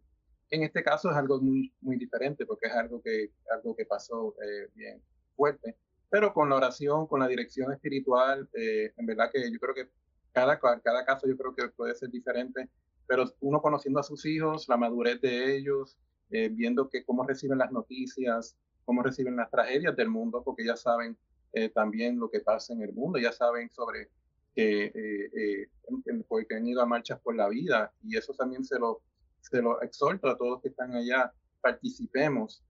En 0.51 0.63
este 0.63 0.85
caso 0.85 1.11
es 1.11 1.17
algo 1.17 1.41
muy, 1.41 1.73
muy 1.81 1.97
diferente 1.97 2.45
porque 2.45 2.67
es 2.67 2.75
algo 2.75 3.03
que, 3.03 3.31
algo 3.51 3.75
que 3.75 3.87
pasó 3.87 4.35
eh, 4.43 4.69
bien 4.75 5.03
fuerte, 5.35 5.77
pero 6.13 6.35
con 6.35 6.51
la 6.51 6.57
oración, 6.57 7.07
con 7.07 7.21
la 7.21 7.27
dirección 7.27 7.73
espiritual, 7.73 8.47
eh, 8.53 8.93
en 8.99 9.07
verdad 9.07 9.31
que 9.33 9.51
yo 9.51 9.59
creo 9.59 9.75
que 9.75 9.89
cada, 10.31 10.61
cada 10.61 11.07
caso 11.07 11.27
yo 11.27 11.39
creo 11.39 11.55
que 11.55 11.69
puede 11.69 11.95
ser 11.95 12.11
diferente, 12.11 12.69
pero 13.07 13.25
uno 13.41 13.63
conociendo 13.63 13.99
a 13.99 14.03
sus 14.03 14.27
hijos, 14.27 14.69
la 14.69 14.77
madurez 14.77 15.23
de 15.23 15.57
ellos, 15.57 15.97
eh, 16.29 16.51
viendo 16.51 16.91
que 16.91 17.03
cómo 17.03 17.27
reciben 17.27 17.57
las 17.57 17.73
noticias, 17.73 18.59
cómo 18.85 19.03
reciben 19.03 19.37
las 19.37 19.51
tragedias 19.51 19.97
del 19.97 20.11
mundo, 20.11 20.43
porque 20.45 20.67
ya 20.67 20.77
saben 20.77 21.17
eh, 21.55 21.71
también 21.71 22.19
lo 22.19 22.31
que 22.31 22.41
pasa 22.41 22.75
en 22.75 22.83
el 22.83 22.93
mundo. 22.93 23.19
Ya 23.19 23.33
saben 23.33 23.71
sobre 23.71 24.11
que, 24.55 24.85
eh, 24.85 25.31
eh, 25.35 25.69
han 26.51 26.67
ido 26.67 26.83
a 26.83 26.87
marchas 26.87 27.21
por 27.21 27.35
la 27.35 27.49
vida 27.49 27.91
y 28.03 28.19
eso 28.19 28.35
también 28.35 28.65
se 28.65 28.79
lo, 28.79 29.03
se 29.41 29.63
lo 29.63 29.81
exhorto 29.81 30.29
a 30.29 30.37
todos 30.37 30.61
que 30.61 30.69
están 30.69 30.95
allá. 30.95 31.33
Participemos. 31.61 32.65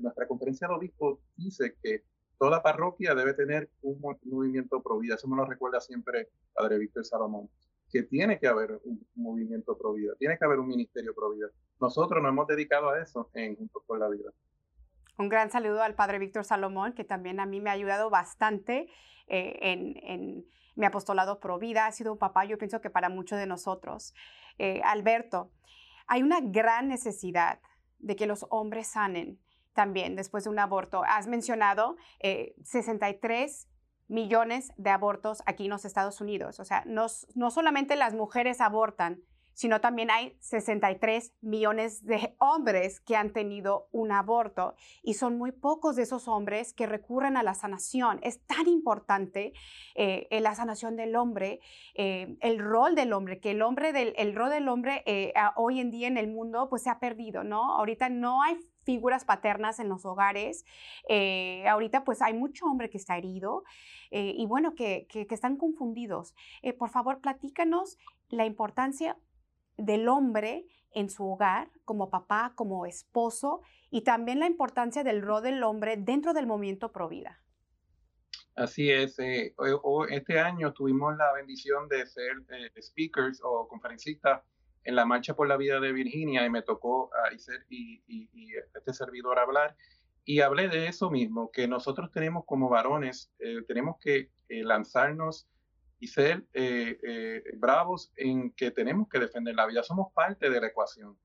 nuestra 0.00 0.26
conferencia 0.26 0.66
de 0.66 0.74
obispos 0.74 1.18
dice 1.36 1.76
que 1.82 2.04
toda 2.40 2.62
parroquia 2.62 3.14
debe 3.14 3.34
tener 3.34 3.68
un 3.82 4.00
movimiento 4.24 4.82
pro 4.82 4.98
vida. 4.98 5.14
Eso 5.16 5.28
me 5.28 5.36
lo 5.36 5.44
recuerda 5.44 5.78
siempre 5.78 6.30
Padre 6.54 6.78
Víctor 6.78 7.04
Salomón, 7.04 7.50
que 7.92 8.02
tiene 8.02 8.38
que 8.38 8.48
haber 8.48 8.80
un, 8.82 9.06
movimiento 9.14 9.76
pro 9.76 9.92
vida, 9.92 10.14
tiene 10.18 10.38
que 10.38 10.46
haber 10.46 10.58
un 10.58 10.68
ministerio 10.68 11.14
pro 11.14 11.30
vida. 11.30 11.48
Nosotros 11.78 12.22
nos 12.22 12.30
hemos 12.30 12.46
dedicado 12.46 12.88
a 12.88 12.98
eso 12.98 13.30
en 13.34 13.56
Juntos 13.56 13.82
por 13.86 13.98
la 13.98 14.08
Vida. 14.08 14.30
Un 15.18 15.28
gran 15.28 15.50
saludo 15.50 15.82
al 15.82 15.94
padre 15.94 16.18
Víctor 16.18 16.46
Salomón, 16.46 16.94
que 16.94 17.04
también 17.04 17.40
a 17.40 17.46
mí 17.46 17.60
me 17.60 17.68
ha 17.68 17.74
ayudado 17.74 18.08
bastante 18.08 18.88
eh, 19.26 19.58
en, 19.60 20.46
mi 20.76 20.86
apostolado 20.86 21.40
pro 21.40 21.58
vida. 21.58 21.84
Ha 21.84 21.92
sido 21.92 22.10
un 22.10 22.18
papá, 22.18 22.46
yo 22.46 22.56
pienso 22.56 22.80
que 22.80 22.88
para 22.88 23.10
muchos 23.10 23.38
de 23.38 23.44
nosotros. 23.44 24.14
Eh, 24.56 24.80
Alberto, 24.82 25.50
hay 26.06 26.22
una 26.22 26.40
gran 26.40 26.88
necesidad 26.88 27.60
de 27.98 28.16
que 28.16 28.26
los 28.26 28.46
hombres 28.48 28.86
sanen 28.86 29.38
también 29.74 30.16
después 30.16 30.44
de 30.44 30.50
un 30.50 30.58
aborto. 30.58 31.02
Has 31.04 31.26
mencionado 31.26 31.96
63 32.20 33.64
eh, 33.64 33.68
millones 34.08 34.72
de 34.76 34.90
abortos 34.90 35.42
aquí 35.46 35.64
en 35.64 35.70
los 35.70 35.84
Estados 35.84 36.20
Unidos. 36.20 36.60
O 36.60 36.64
sea, 36.64 36.82
no, 36.86 37.06
no 37.34 37.50
solamente 37.50 37.96
las 37.96 38.14
mujeres 38.14 38.60
abortan, 38.60 39.22
sino 39.52 39.80
también 39.80 40.10
hay 40.10 40.36
63 40.40 41.34
millones 41.42 42.04
de 42.06 42.34
hombres 42.38 43.00
que 43.00 43.14
han 43.14 43.32
tenido 43.32 43.88
un 43.92 44.10
aborto 44.10 44.74
y 45.02 45.14
son 45.14 45.36
muy 45.36 45.52
pocos 45.52 45.96
de 45.96 46.04
esos 46.04 46.28
hombres 46.28 46.72
que 46.72 46.86
recurren 46.86 47.36
a 47.36 47.42
la 47.42 47.52
sanación. 47.54 48.20
Es 48.22 48.44
tan 48.46 48.68
importante 48.68 49.52
eh, 49.96 50.28
la 50.40 50.54
sanación 50.54 50.96
del 50.96 51.14
hombre, 51.14 51.60
eh, 51.94 52.36
el 52.40 52.58
rol 52.58 52.94
del 52.94 53.12
hombre, 53.12 53.38
que 53.38 53.50
el, 53.50 53.60
hombre 53.60 53.92
del, 53.92 54.14
el 54.16 54.34
rol 54.34 54.50
del 54.50 54.66
hombre 54.68 55.04
hoy 55.56 55.80
en 55.80 55.90
día 55.90 56.08
en 56.08 56.16
el 56.16 56.28
mundo 56.28 56.68
pues 56.70 56.82
se 56.82 56.90
ha 56.90 56.98
perdido, 56.98 57.44
¿no? 57.44 57.74
Ahorita 57.74 58.08
no 58.08 58.42
hay 58.42 58.56
figuras 58.84 59.24
paternas 59.24 59.78
en 59.78 59.88
los 59.88 60.04
hogares. 60.04 60.64
ahorita 61.66 62.04
pues 62.04 62.22
hay 62.22 62.34
mucho 62.34 62.66
hombre 62.66 62.90
que 62.90 62.98
está 62.98 63.16
herido 63.16 63.64
y 64.10 64.44
bueno, 64.46 64.74
que, 64.74 65.06
que, 65.08 65.26
están 65.30 65.56
confundidos. 65.56 66.34
por 66.78 66.90
favor, 66.90 67.20
platícanos 67.20 67.98
la 68.28 68.46
importancia 68.46 69.16
del 69.76 70.08
hombre 70.08 70.66
en 70.92 71.08
su 71.08 71.24
hogar, 71.24 71.70
como 71.84 72.10
papá, 72.10 72.52
como 72.54 72.86
esposo, 72.86 73.62
y 73.90 74.02
también 74.02 74.40
la 74.40 74.46
importancia 74.46 75.04
del 75.04 75.22
rol 75.22 75.42
del 75.42 75.62
hombre 75.62 75.96
dentro 75.96 76.32
del 76.32 76.46
movimiento 76.46 76.92
pro 76.92 77.08
vida. 77.08 77.40
Así 78.56 78.90
es. 78.90 79.18
Eh, 79.18 79.54
este 80.10 80.38
año 80.38 80.72
tuvimos 80.72 81.16
la 81.16 81.32
bendición 81.32 81.88
de 81.88 82.06
ser 82.06 82.32
eh, 82.50 82.82
speakers 82.82 83.40
o 83.42 83.66
conferencistas 83.68 84.42
en 84.84 84.96
la 84.96 85.04
Marcha 85.04 85.34
por 85.34 85.48
la 85.48 85.56
Vida 85.56 85.80
de 85.80 85.92
Virginia 85.92 86.44
y 86.44 86.50
me 86.50 86.62
tocó 86.62 87.10
a 87.14 87.32
y, 87.68 88.02
y, 88.06 88.54
este 88.74 88.92
servidor 88.92 89.38
hablar. 89.38 89.76
Y 90.24 90.40
hablé 90.40 90.68
de 90.68 90.86
eso 90.86 91.10
mismo, 91.10 91.50
que 91.50 91.66
nosotros 91.66 92.10
tenemos 92.12 92.44
como 92.44 92.68
varones, 92.68 93.32
eh, 93.38 93.62
tenemos 93.66 93.96
que 94.00 94.30
lanzarnos 94.48 95.48
y 96.00 96.08
ser 96.08 96.44
eh, 96.54 96.98
eh, 97.02 97.42
bravos 97.58 98.10
en 98.16 98.52
que 98.52 98.70
tenemos 98.70 99.06
que 99.08 99.18
defender 99.18 99.54
la 99.54 99.66
vida. 99.66 99.82
Somos 99.82 100.12
parte 100.14 100.48
de 100.48 100.60
la 100.60 100.68
ecuación. 100.68 101.16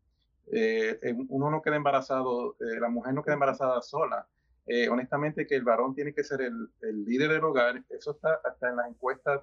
Eh, 0.51 0.99
uno 1.29 1.49
no 1.49 1.61
queda 1.61 1.77
embarazado, 1.77 2.55
la 2.59 2.89
mujer 2.89 3.13
no 3.13 3.23
queda 3.23 3.33
embarazada 3.33 3.81
sola. 3.81 4.27
honestamente 4.91 5.47
que 5.47 5.55
el 5.55 5.63
varón 5.63 5.95
tiene 5.95 6.13
que 6.13 6.23
ser 6.23 6.41
el, 6.41 6.69
líder 7.05 7.31
del 7.31 7.45
hogar. 7.45 7.83
Eso 7.89 8.11
está 8.11 8.41
hasta 8.43 8.69
en 8.69 8.75
las 8.75 8.89
encuestas 8.89 9.41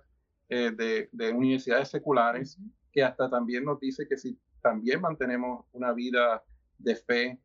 de, 0.49 1.09
de, 1.11 1.33
universidades 1.33 1.89
seculares, 1.89 2.59
que 2.93 3.03
hasta 3.03 3.31
también 3.31 3.65
nos 3.65 3.81
dice 3.81 4.07
que 4.07 4.17
si 4.17 4.39
también 4.61 5.01
mantenemos 5.01 5.65
una 5.73 5.93
vida 5.93 6.45
de 6.79 6.97
fe 6.97 7.41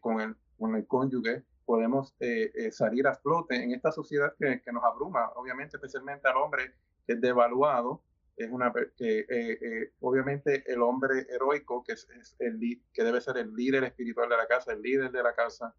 con, 0.00 0.20
el, 0.20 0.34
con 0.58 0.74
el 0.74 0.86
cónyuge, 0.86 1.44
podemos 1.64 2.14
salir 2.70 3.06
a 3.06 3.14
flote 3.14 3.62
en 3.62 3.72
esta 3.72 3.92
sociedad 3.92 4.34
que, 4.38 4.60
que 4.62 4.72
nos 4.72 4.82
abruma, 4.84 5.30
obviamente 5.36 5.76
especialmente 5.76 6.28
al 6.28 6.36
hombre 6.36 6.74
es 7.06 7.20
devaluado, 7.20 8.02
es 8.38 8.50
una 8.50 8.72
que 8.96 9.20
eh, 9.20 9.26
eh, 9.28 9.92
obviamente 10.00 10.62
el 10.70 10.80
hombre 10.82 11.26
heroico, 11.28 11.82
que 11.82 11.92
es, 11.92 12.06
el 12.38 12.60
que 12.92 13.02
debe 13.02 13.20
ser 13.20 13.36
el 13.36 13.52
líder 13.54 13.84
espiritual 13.84 14.28
de 14.28 14.36
la 14.36 14.46
casa, 14.46 14.72
el 14.72 14.80
líder 14.80 15.10
de 15.10 15.22
la 15.22 15.34
casa, 15.34 15.74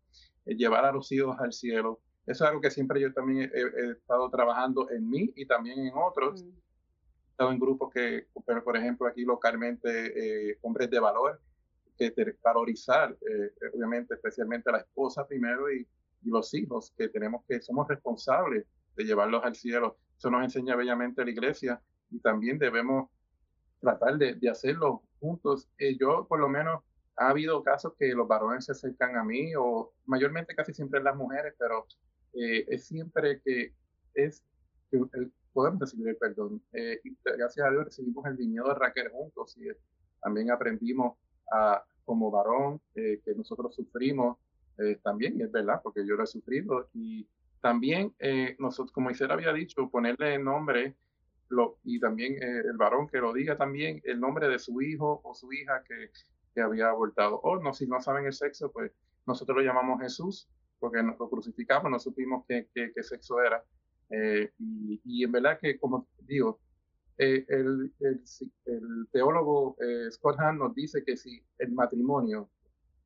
llevar 0.46 0.86
a 0.86 0.92
los 0.92 1.12
hijos 1.12 1.38
al 1.40 1.54
cielo. 1.54 2.02
Eso 2.26 2.44
es 2.44 2.50
algo 2.50 2.62
que 2.62 2.70
siempre 2.70 3.00
yo 3.00 3.14
también 3.14 3.50
he, 3.54 3.92
estado 3.92 4.30
trabajando 4.30 4.90
en 4.92 5.10
mí 5.10 5.32
y 5.36 5.46
también 5.46 5.80
en 5.80 5.94
otros. 5.96 6.44
Mm. 6.44 6.50
Estado 7.40 7.52
en 7.54 7.60
grupos 7.60 7.90
que, 7.94 8.28
por 8.34 8.76
ejemplo, 8.76 9.08
aquí 9.08 9.24
localmente, 9.24 10.50
eh, 10.50 10.58
hombres 10.62 10.90
de 10.90 11.00
valor, 11.00 11.40
que 11.98 12.14
valorizar, 12.44 13.18
obviamente, 13.74 14.16
especialmente 14.16 14.70
a 14.70 14.74
la 14.74 14.80
esposa 14.80 15.26
primero 15.26 15.72
y, 15.72 15.88
y 16.22 16.30
los 16.30 16.54
hijos, 16.54 16.94
que 16.98 17.08
tenemos 17.08 17.44
que, 17.48 17.62
somos 17.62 17.88
responsables 17.88 18.66
de 18.96 19.04
llevarlos 19.04 19.44
al 19.44 19.56
cielo. 19.56 19.98
Eso 20.18 20.30
nos 20.30 20.44
enseña 20.44 20.76
bellamente 20.76 21.24
la 21.24 21.32
iglesia 21.32 21.82
y 22.10 22.20
también 22.20 22.60
debemos 22.60 23.10
tratar 23.80 24.18
de, 24.18 24.38
hacerlo 24.50 25.04
juntos. 25.20 25.70
Eh, 25.78 25.98
yo, 25.98 26.26
por 26.28 26.40
lo 26.40 26.50
menos, 26.50 26.84
ha 27.16 27.30
habido 27.30 27.64
casos 27.64 27.94
que 27.98 28.10
los 28.10 28.28
varones 28.28 28.66
se 28.66 28.74
acercan 28.74 29.16
a 29.18 29.24
mí, 29.24 29.54
o 29.56 29.94
mayormente 30.06 30.56
casi 30.56 30.74
siempre 30.74 31.02
las 31.02 31.16
mujeres, 31.16 31.54
pero 31.58 31.86
eh, 32.34 32.66
es 32.68 32.86
siempre 32.86 33.42
que 33.42 33.74
es 34.14 34.44
que 34.92 34.98
podemos 35.60 35.80
recibir 35.82 36.10
el 36.10 36.18
perdón. 36.18 36.62
Eh, 36.72 37.02
gracias 37.24 37.68
a 37.68 37.72
Dios 37.72 37.86
recibimos 37.86 38.26
el 38.26 38.38
viñedo 38.38 38.70
de 38.70 38.76
Raquel 38.76 39.10
juntos 39.10 39.58
y 39.58 39.68
también 40.22 40.52
aprendimos 40.52 41.18
a, 41.52 41.84
como 42.06 42.32
varón 42.32 42.82
que 42.94 43.34
nosotros 43.36 43.76
sufrimos 43.76 44.38
también, 45.04 45.38
y 45.38 45.44
es 45.44 45.52
verdad, 45.52 45.82
porque 45.84 46.08
yo 46.08 46.16
lo 46.16 46.24
he 46.24 46.28
sufrido 46.28 46.88
y 46.94 47.28
también, 47.62 48.16
eh, 48.20 48.56
nosotros, 48.60 48.92
como 48.92 49.12
Isera 49.12 49.34
había 49.34 49.52
dicho, 49.52 49.90
ponerle 49.90 50.36
el 50.36 50.44
nombre 50.44 50.96
lo, 51.50 51.78
y 51.84 52.00
también 52.00 52.34
eh, 52.42 52.62
el 52.66 52.78
varón 52.78 53.08
que 53.08 53.18
lo 53.18 53.34
diga 53.34 53.58
también 53.58 54.02
el 54.06 54.20
nombre 54.20 54.48
de 54.48 54.60
su 54.60 54.82
hijo 54.82 55.20
o 55.24 55.34
su 55.34 55.52
hija 55.52 55.84
que, 55.84 56.12
que 56.54 56.62
había 56.62 56.90
abortado. 56.90 57.40
O 57.42 57.60
no, 57.60 57.74
si 57.74 57.88
no 57.88 58.00
saben 58.02 58.26
el 58.26 58.34
sexo, 58.34 58.72
pues 58.72 58.92
nosotros 59.26 59.58
lo 59.58 59.64
llamamos 59.64 60.00
Jesús 60.02 60.48
porque 60.80 61.04
nos 61.04 61.20
lo 61.20 61.30
crucificamos, 61.30 61.92
no 61.92 62.00
supimos 62.00 62.46
qué, 62.48 62.70
qué, 62.74 62.92
qué 62.96 63.04
sexo 63.04 63.42
era. 63.42 63.64
Eh, 64.10 64.52
y, 64.60 65.02
y, 65.06 65.24
en 65.24 65.32
verdad 65.32 65.60
que, 65.62 65.80
como 65.80 66.08
digo, 66.20 66.60
el, 67.18 67.46
el, 67.50 67.94
el, 68.66 69.08
teólogo 69.12 69.76
Scott 70.10 70.40
Hahn 70.40 70.58
nos 70.58 70.74
dice 70.74 71.04
que 71.04 71.18
si 71.18 71.44
el 71.58 71.74
matrimonio 71.74 72.50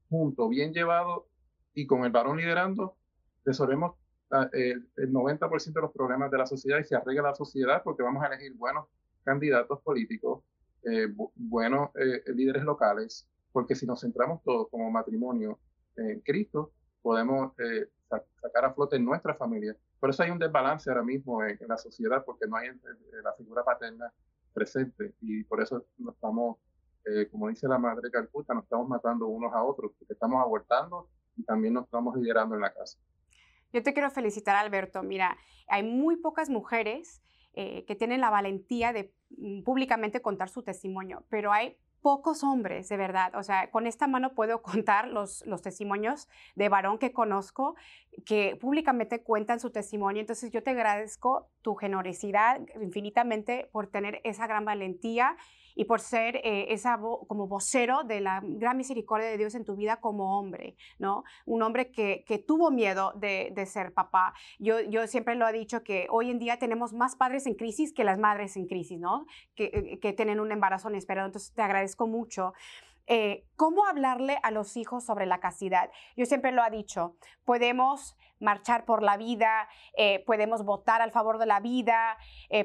junto, 0.07 0.47
bien 0.47 0.71
llevado 0.71 1.27
y 1.73 1.87
con 1.87 2.05
el 2.05 2.11
varón 2.11 2.37
liderando, 2.37 2.95
resolvemos 3.43 3.95
el, 4.53 4.87
90% 5.11 5.73
de 5.73 5.81
los 5.81 5.91
problemas 5.91 6.31
de 6.31 6.37
la 6.37 6.45
sociedad 6.45 6.79
y 6.79 6.83
se 6.83 6.95
arregla 6.95 7.29
la 7.29 7.35
sociedad 7.35 7.81
porque 7.83 8.03
vamos 8.03 8.23
a 8.23 8.27
elegir 8.27 8.53
buenos 8.53 8.87
candidatos 9.23 9.81
políticos, 9.81 10.43
eh, 10.83 11.07
buenos 11.35 11.89
eh, 11.95 12.23
líderes 12.33 12.63
locales, 12.63 13.27
porque 13.51 13.75
si 13.75 13.85
nos 13.85 14.01
centramos 14.01 14.41
todos 14.43 14.67
como 14.69 14.89
matrimonio 14.91 15.59
en 15.95 16.19
Cristo, 16.21 16.73
podemos 17.01 17.53
eh, 17.59 17.87
sacar 18.53 18.69
a 18.69 18.73
flote 18.73 18.99
nuestra 18.99 19.33
familia. 19.33 19.75
Por 19.99 20.09
eso 20.09 20.23
hay 20.23 20.29
un 20.29 20.39
desbalance 20.39 20.89
ahora 20.89 21.03
mismo 21.03 21.43
en, 21.43 21.57
la 21.67 21.77
sociedad, 21.77 22.23
porque 22.25 22.47
no 22.47 22.55
hay 22.57 22.69
la 23.23 23.33
figura 23.33 23.63
paterna 23.63 24.11
presente 24.53 25.15
y 25.21 25.43
por 25.43 25.61
eso 25.61 25.85
nos 25.97 26.13
estamos, 26.13 26.57
como 27.31 27.49
dice 27.49 27.67
la 27.67 27.79
madre 27.79 28.11
Calcuta, 28.11 28.53
nos 28.53 28.63
estamos 28.63 28.87
matando 28.87 29.27
unos 29.27 29.51
a 29.53 29.63
otros, 29.63 29.91
porque 29.97 30.13
estamos 30.13 30.41
abortando 30.41 31.09
y 31.35 31.43
también 31.43 31.73
nos 31.73 31.85
estamos 31.85 32.15
liderando 32.15 32.55
en 32.55 32.61
la 32.61 32.71
casa. 32.71 32.99
Yo 33.71 33.81
te 33.81 33.93
quiero 33.93 34.11
felicitar, 34.11 34.55
Alberto. 34.55 35.01
Mira, 35.01 35.35
hay 35.67 35.81
muy 35.81 36.17
pocas 36.17 36.49
mujeres 36.49 37.23
eh, 37.53 37.85
que 37.85 37.95
tienen 37.95 38.21
la 38.21 38.29
valentía 38.29 38.93
de 38.93 39.11
mm, 39.37 39.63
públicamente 39.63 40.21
contar 40.21 40.49
su 40.49 40.61
testimonio, 40.61 41.25
pero 41.29 41.51
hay 41.51 41.77
pocos 42.03 42.43
hombres, 42.43 42.89
de 42.89 42.97
verdad. 42.97 43.33
O 43.35 43.41
sea, 43.41 43.71
con 43.71 43.87
esta 43.87 44.05
mano 44.05 44.35
puedo 44.35 44.61
contar 44.61 45.07
los, 45.07 45.43
los 45.47 45.63
testimonios 45.63 46.29
de 46.53 46.69
varón 46.69 46.99
que 46.99 47.13
conozco 47.13 47.75
que 48.25 48.55
públicamente 48.61 49.23
cuentan 49.23 49.59
su 49.59 49.71
testimonio. 49.71 50.19
Entonces 50.19 50.51
yo 50.51 50.61
te 50.61 50.71
agradezco 50.71 51.49
tu 51.63 51.73
generosidad 51.73 52.61
infinitamente 52.79 53.69
por 53.71 53.87
tener 53.87 54.21
esa 54.23 54.45
gran 54.45 54.65
valentía 54.65 55.35
y 55.75 55.85
por 55.85 55.99
ser 55.99 56.37
eh, 56.37 56.67
esa 56.69 56.99
como 57.27 57.47
vocero 57.47 58.03
de 58.03 58.21
la 58.21 58.41
gran 58.43 58.77
misericordia 58.77 59.27
de 59.27 59.37
Dios 59.37 59.55
en 59.55 59.65
tu 59.65 59.75
vida 59.75 59.97
como 59.97 60.37
hombre, 60.37 60.75
¿no? 60.99 61.23
Un 61.45 61.61
hombre 61.63 61.91
que, 61.91 62.23
que 62.27 62.37
tuvo 62.37 62.71
miedo 62.71 63.13
de, 63.15 63.51
de, 63.53 63.65
ser 63.65 63.93
papá. 63.93 64.33
Yo, 64.59 64.81
yo 64.81 65.07
siempre 65.07 65.35
lo 65.35 65.47
he 65.47 65.53
dicho 65.53 65.83
que 65.83 66.07
hoy 66.09 66.29
en 66.29 66.39
día 66.39 66.57
tenemos 66.59 66.93
más 66.93 67.15
padres 67.15 67.45
en 67.47 67.55
crisis 67.55 67.93
que 67.93 68.03
las 68.03 68.19
madres 68.19 68.55
en 68.57 68.67
crisis, 68.67 68.99
¿no? 68.99 69.25
Que, 69.55 69.65
eh, 69.65 69.99
que 69.99 70.13
tienen 70.13 70.39
un 70.39 70.51
embarazo 70.51 70.89
inesperado. 70.89 71.27
Entonces 71.27 71.53
te 71.53 71.61
agradezco 71.61 72.07
mucho. 72.07 72.53
Eh, 73.05 73.45
¿Cómo 73.57 73.85
hablarle 73.85 74.39
a 74.43 74.51
los 74.51 74.77
hijos 74.77 75.03
sobre 75.03 75.25
la 75.25 75.39
castidad? 75.39 75.89
Yo 76.15 76.25
siempre 76.25 76.53
lo 76.53 76.65
he 76.65 76.69
dicho, 76.69 77.17
podemos 77.43 78.15
marchar 78.39 78.85
por 78.85 79.03
la 79.03 79.17
vida, 79.17 79.67
podemos 80.25 80.63
votar 80.63 81.01
al 81.01 81.11
favor 81.11 81.37
de 81.37 81.45
la 81.45 81.59
vida, 81.59 82.17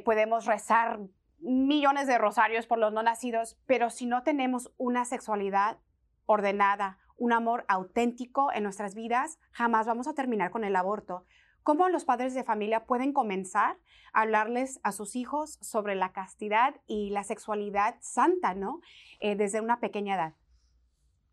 podemos 0.04 0.46
rezar 0.46 1.00
millones 1.40 2.06
de 2.06 2.18
rosarios 2.18 2.66
por 2.66 2.78
los 2.78 2.92
no 2.92 3.02
nacidos, 3.02 3.58
pero 3.66 3.90
si 3.90 4.06
no 4.06 4.22
tenemos 4.22 4.72
una 4.76 5.04
sexualidad 5.04 5.78
ordenada, 6.26 6.98
un 7.16 7.32
amor 7.32 7.64
auténtico 7.68 8.52
en 8.52 8.62
nuestras 8.62 8.94
vidas, 8.94 9.38
jamás 9.50 9.86
vamos 9.86 10.08
a 10.08 10.14
terminar 10.14 10.50
con 10.50 10.64
el 10.64 10.76
aborto. 10.76 11.24
¿Cómo 11.62 11.88
los 11.88 12.04
padres 12.04 12.34
de 12.34 12.44
familia 12.44 12.86
pueden 12.86 13.12
comenzar 13.12 13.76
a 14.12 14.22
hablarles 14.22 14.80
a 14.82 14.92
sus 14.92 15.16
hijos 15.16 15.58
sobre 15.60 15.94
la 15.96 16.12
castidad 16.12 16.76
y 16.86 17.10
la 17.10 17.24
sexualidad 17.24 17.96
santa, 18.00 18.54
¿no? 18.54 18.80
Eh, 19.20 19.36
desde 19.36 19.60
una 19.60 19.80
pequeña 19.80 20.14
edad. 20.14 20.34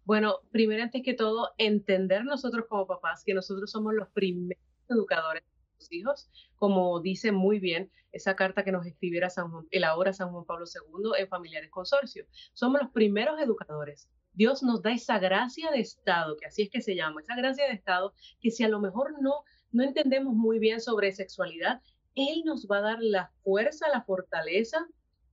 Bueno, 0.03 0.35
primero 0.51 0.83
antes 0.83 1.01
que 1.03 1.13
todo, 1.13 1.49
entender 1.57 2.25
nosotros 2.25 2.65
como 2.67 2.85
papás 2.85 3.23
que 3.23 3.33
nosotros 3.33 3.71
somos 3.71 3.93
los 3.93 4.09
primeros 4.09 4.61
educadores 4.89 5.43
nuestros 5.85 5.91
hijos, 5.91 6.29
como 6.55 6.99
dice 7.01 7.31
muy 7.31 7.59
bien 7.59 7.91
esa 8.11 8.35
carta 8.35 8.63
que 8.63 8.71
nos 8.71 8.85
escribiera 8.85 9.29
San 9.29 9.51
Juan, 9.51 9.67
el 9.71 9.83
ahora 9.83 10.13
San 10.13 10.31
Juan 10.31 10.45
Pablo 10.45 10.65
II 10.65 11.11
en 11.17 11.27
Familiares 11.27 11.69
Consorcio. 11.69 12.25
Somos 12.53 12.81
los 12.81 12.91
primeros 12.91 13.39
educadores. 13.41 14.09
Dios 14.33 14.63
nos 14.63 14.81
da 14.81 14.91
esa 14.91 15.19
gracia 15.19 15.71
de 15.71 15.79
Estado, 15.79 16.35
que 16.37 16.45
así 16.45 16.63
es 16.63 16.69
que 16.69 16.81
se 16.81 16.95
llama, 16.95 17.21
esa 17.21 17.35
gracia 17.35 17.65
de 17.65 17.73
Estado, 17.73 18.13
que 18.41 18.51
si 18.51 18.63
a 18.63 18.69
lo 18.69 18.79
mejor 18.79 19.21
no, 19.21 19.43
no 19.71 19.83
entendemos 19.83 20.33
muy 20.33 20.59
bien 20.59 20.81
sobre 20.81 21.11
sexualidad, 21.11 21.81
Él 22.15 22.43
nos 22.45 22.67
va 22.67 22.77
a 22.77 22.81
dar 22.81 22.97
la 23.01 23.31
fuerza, 23.43 23.87
la 23.89 24.03
fortaleza 24.03 24.85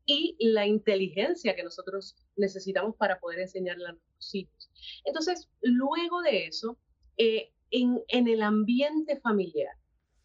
y 0.04 0.36
la 0.40 0.66
inteligencia 0.66 1.54
que 1.54 1.62
nosotros 1.62 2.16
necesitamos 2.36 2.96
para 2.96 3.20
poder 3.20 3.40
enseñarle 3.40 3.86
a 3.86 3.92
nuestros 3.92 4.34
hijos. 4.34 4.70
Entonces, 5.04 5.48
luego 5.62 6.22
de 6.22 6.46
eso, 6.46 6.76
eh, 7.16 7.52
en, 7.72 8.28
el 8.28 8.42
ambiente 8.42 9.18
familiar, 9.20 9.74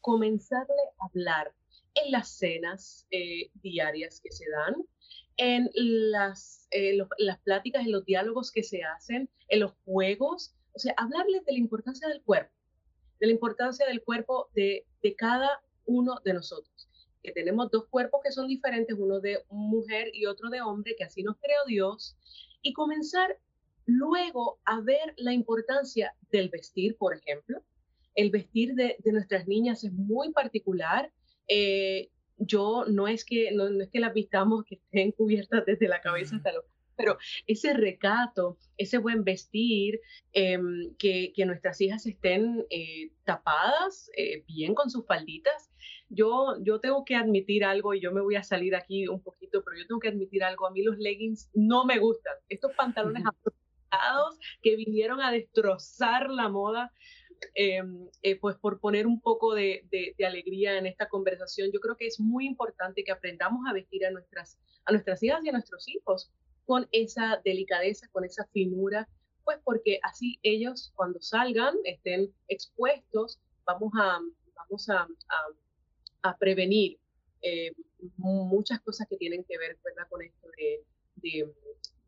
comenzarle 0.01 0.81
a 0.99 1.05
hablar 1.05 1.53
en 1.95 2.11
las 2.11 2.29
cenas 2.29 3.07
eh, 3.11 3.49
diarias 3.55 4.19
que 4.21 4.31
se 4.31 4.49
dan, 4.49 4.75
en 5.37 5.69
las, 5.73 6.67
eh, 6.71 6.97
las 7.17 7.39
pláticas, 7.39 7.85
en 7.85 7.91
los 7.91 8.05
diálogos 8.05 8.51
que 8.51 8.63
se 8.63 8.83
hacen, 8.83 9.29
en 9.49 9.59
los 9.59 9.73
juegos, 9.85 10.55
o 10.73 10.79
sea, 10.79 10.93
hablarles 10.97 11.45
de 11.45 11.53
la 11.53 11.59
importancia 11.59 12.07
del 12.07 12.21
cuerpo, 12.21 12.53
de 13.19 13.27
la 13.27 13.33
importancia 13.33 13.85
del 13.87 14.03
cuerpo 14.03 14.49
de, 14.53 14.85
de 15.01 15.15
cada 15.15 15.61
uno 15.85 16.19
de 16.23 16.33
nosotros 16.33 16.87
que 17.27 17.33
tenemos 17.33 17.69
dos 17.71 17.87
cuerpos 17.87 18.21
que 18.23 18.31
son 18.31 18.47
diferentes, 18.47 18.95
uno 18.97 19.19
de 19.19 19.43
mujer 19.49 20.09
y 20.13 20.25
otro 20.25 20.49
de 20.49 20.61
hombre, 20.61 20.95
que 20.97 21.03
así 21.03 21.23
nos 21.23 21.35
creó 21.37 21.57
Dios, 21.67 22.15
y 22.61 22.71
comenzar 22.71 23.37
luego 23.85 24.59
a 24.63 24.79
ver 24.79 25.13
la 25.17 25.33
importancia 25.33 26.15
del 26.31 26.47
vestir, 26.47 26.95
por 26.97 27.13
ejemplo. 27.13 27.61
El 28.17 28.31
vestir 28.31 28.73
de, 28.75 28.97
nuestras 29.05 29.47
niñas 29.47 29.85
es 29.85 29.93
muy 29.93 30.33
particular. 30.33 31.09
Eh, 31.47 32.09
yo 32.37 32.83
no 32.89 33.07
es 33.07 33.23
que 33.23 33.51
no, 33.51 33.67
es 33.81 33.89
que 33.89 34.01
las 34.01 34.13
vistamos 34.13 34.65
que 34.65 34.75
estén 34.75 35.13
cubiertas 35.13 35.65
desde 35.65 35.87
la 35.87 36.01
cabeza 36.01 36.35
hasta 36.35 36.51
los 36.51 36.65
pero 36.97 37.17
ese 37.45 37.73
recato, 37.73 38.57
ese 38.75 38.97
buen 38.97 39.23
vestir, 39.23 40.01
em, 40.33 40.95
que, 40.97 41.31
nuestras 41.45 41.79
hijas 41.79 42.05
estén 42.05 42.65
eh, 42.69 43.11
tapadas 43.23 44.09
eh, 44.17 44.43
bien 44.47 44.73
con 44.73 44.89
sus 44.89 45.05
falditas, 45.05 45.69
yo, 46.09 46.55
yo 46.63 46.79
tengo 46.79 47.05
que 47.05 47.15
admitir 47.15 47.63
algo 47.63 47.93
y 47.93 48.01
yo 48.01 48.11
me 48.11 48.21
voy 48.21 48.35
a 48.35 48.43
salir 48.43 48.75
aquí 48.75 49.07
un 49.07 49.21
poquito, 49.21 49.63
pero 49.63 49.77
yo 49.77 49.87
tengo 49.87 49.99
que 49.99 50.07
admitir 50.09 50.43
algo. 50.43 50.65
A 50.65 50.71
mí 50.71 50.81
los 50.81 50.97
leggings 50.97 51.49
no 51.53 51.85
me 51.85 51.99
gustan. 51.99 52.33
Estos 52.49 52.73
pantalones 52.73 53.23
apretados 53.25 54.39
que 54.61 54.75
vinieron 54.75 55.21
a 55.21 55.31
destrozar 55.31 56.29
la 56.29 56.49
moda, 56.49 56.91
em, 57.55 58.09
eh, 58.23 58.39
pues 58.39 58.55
por 58.57 58.79
poner 58.79 59.07
un 59.07 59.21
poco 59.21 59.53
de, 59.53 59.85
de, 59.91 60.25
alegría 60.25 60.77
en 60.77 60.85
esta 60.85 61.07
conversación, 61.09 61.71
yo 61.71 61.79
creo 61.79 61.97
que 61.97 62.07
es 62.07 62.19
muy 62.19 62.45
importante 62.45 63.03
que 63.03 63.11
aprendamos 63.11 63.65
a 63.67 63.73
vestir 63.73 64.05
a 64.05 64.11
nuestras, 64.11 64.57
a 64.85 64.91
nuestras 64.91 65.21
hijas 65.23 65.43
y 65.43 65.49
a 65.49 65.53
nuestros 65.53 65.87
hijos 65.87 66.31
con 66.65 66.87
esa 66.91 67.41
delicadeza, 67.43 68.07
con 68.11 68.25
esa 68.25 68.45
finura, 68.47 69.07
pues 69.43 69.59
porque 69.63 69.99
así 70.03 70.39
ellos 70.43 70.91
cuando 70.95 71.21
salgan 71.21 71.75
estén 71.85 72.33
expuestos, 72.47 73.39
vamos 73.65 73.93
a, 73.95 74.19
vamos 74.55 74.87
a 74.89 76.37
prevenir 76.37 76.99
eh, 77.41 77.71
muchas 78.17 78.79
cosas 78.81 79.07
que 79.07 79.17
tienen 79.17 79.43
que 79.43 79.57
ver 79.57 79.77
con 80.09 80.21
esto 80.21 80.47
de, 80.57 81.53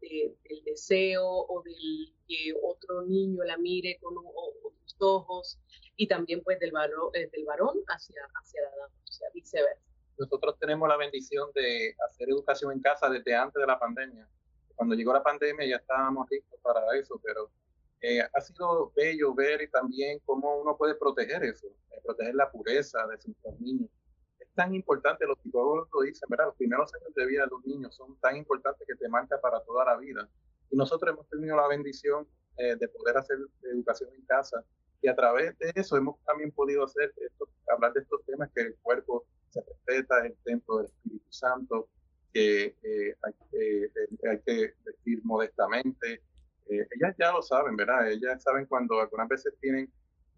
del 0.02 0.64
deseo 0.66 1.26
o 1.26 1.62
del 1.64 2.14
que 2.28 2.54
otro 2.64 3.04
niño 3.04 3.44
la 3.44 3.58
mire 3.58 3.98
con 4.02 4.16
otros 4.18 4.96
ojos 5.00 5.60
y 5.96 6.08
también 6.08 6.42
pues 6.44 6.60
del, 6.60 6.72
varón, 6.72 7.10
eh, 7.14 7.30
del 7.32 7.46
varón 7.46 7.78
hacia, 7.88 8.22
hacia 8.42 8.62
la 8.64 8.70
dama, 8.70 8.94
o 9.04 9.12
sea, 9.12 9.30
viceversa. 9.34 9.84
Nosotros 10.18 10.58
tenemos 10.60 10.88
la 10.88 10.98
bendición 10.98 11.50
de 11.54 11.96
hacer 12.08 12.30
educación 12.30 12.74
en 12.74 12.82
casa 12.82 13.10
desde 13.10 13.36
antes 13.36 13.60
de 13.60 13.68
la 13.68 13.80
pandemia. 13.80 14.28
Cuando 14.76 14.96
llegó 14.96 15.14
la 15.14 15.24
pandemia 15.24 15.68
ya 15.68 15.78
estábamos 15.78 16.28
listos 16.30 16.60
para 16.62 16.82
eso, 16.98 17.20
pero 17.24 17.52
eh, 18.02 18.22
ha 18.22 18.42
sido 18.42 18.92
bello 18.96 19.34
ver 19.34 19.62
y 19.62 19.70
también 19.70 20.20
cómo 20.26 20.62
uno 20.62 20.78
puede 20.78 20.96
proteger 20.96 21.44
eso, 21.44 21.68
proteger 22.04 22.36
la 22.36 22.50
pureza 22.50 23.06
de 23.08 23.18
sus 23.18 23.36
niños 23.60 23.90
tan 24.60 24.76
importante, 24.76 25.26
los 25.26 25.40
psicólogos 25.42 25.88
lo 25.94 26.02
dicen, 26.02 26.28
¿verdad? 26.30 26.48
Los 26.48 26.58
primeros 26.58 26.94
años 26.94 27.14
de 27.16 27.26
vida 27.26 27.44
de 27.44 27.48
los 27.48 27.66
niños 27.66 27.96
son 27.96 28.20
tan 28.20 28.36
importantes 28.36 28.86
que 28.86 28.94
te 28.94 29.08
marca 29.08 29.40
para 29.40 29.62
toda 29.62 29.86
la 29.86 29.96
vida. 29.96 30.28
Y 30.70 30.76
nosotros 30.76 31.14
hemos 31.14 31.30
tenido 31.30 31.56
la 31.56 31.66
bendición 31.70 32.28
eh, 32.58 32.76
de 32.76 32.90
poder 32.90 33.16
hacer 33.16 33.38
educación 33.72 34.10
en 34.14 34.26
casa 34.26 34.62
y 35.02 35.08
a 35.08 35.16
través 35.16 35.58
de 35.60 35.72
eso 35.76 35.96
hemos 35.96 36.22
también 36.26 36.52
podido 36.52 36.84
hacer 36.84 37.14
esto, 37.16 37.48
hablar 37.74 37.94
de 37.94 38.02
estos 38.02 38.22
temas 38.26 38.50
que 38.54 38.64
el 38.64 38.76
cuerpo 38.82 39.26
se 39.50 39.62
respeta, 39.62 40.26
el 40.26 40.36
templo 40.44 40.80
del 40.80 40.88
Espíritu 40.88 41.32
Santo, 41.32 41.88
que 42.34 42.76
eh, 42.84 43.16
hay, 43.24 43.34
eh, 43.54 43.90
hay, 44.30 44.40
que 44.42 44.74
vestir 44.84 45.22
modestamente. 45.24 46.22
ellas 46.68 47.16
ya 47.18 47.32
lo 47.32 47.42
saben, 47.42 47.78
¿verdad? 47.78 48.12
Ellas 48.12 48.44
saben 48.44 48.66
cuando 48.66 49.00
algunas 49.00 49.30
veces 49.30 49.54
tienen 49.62 49.90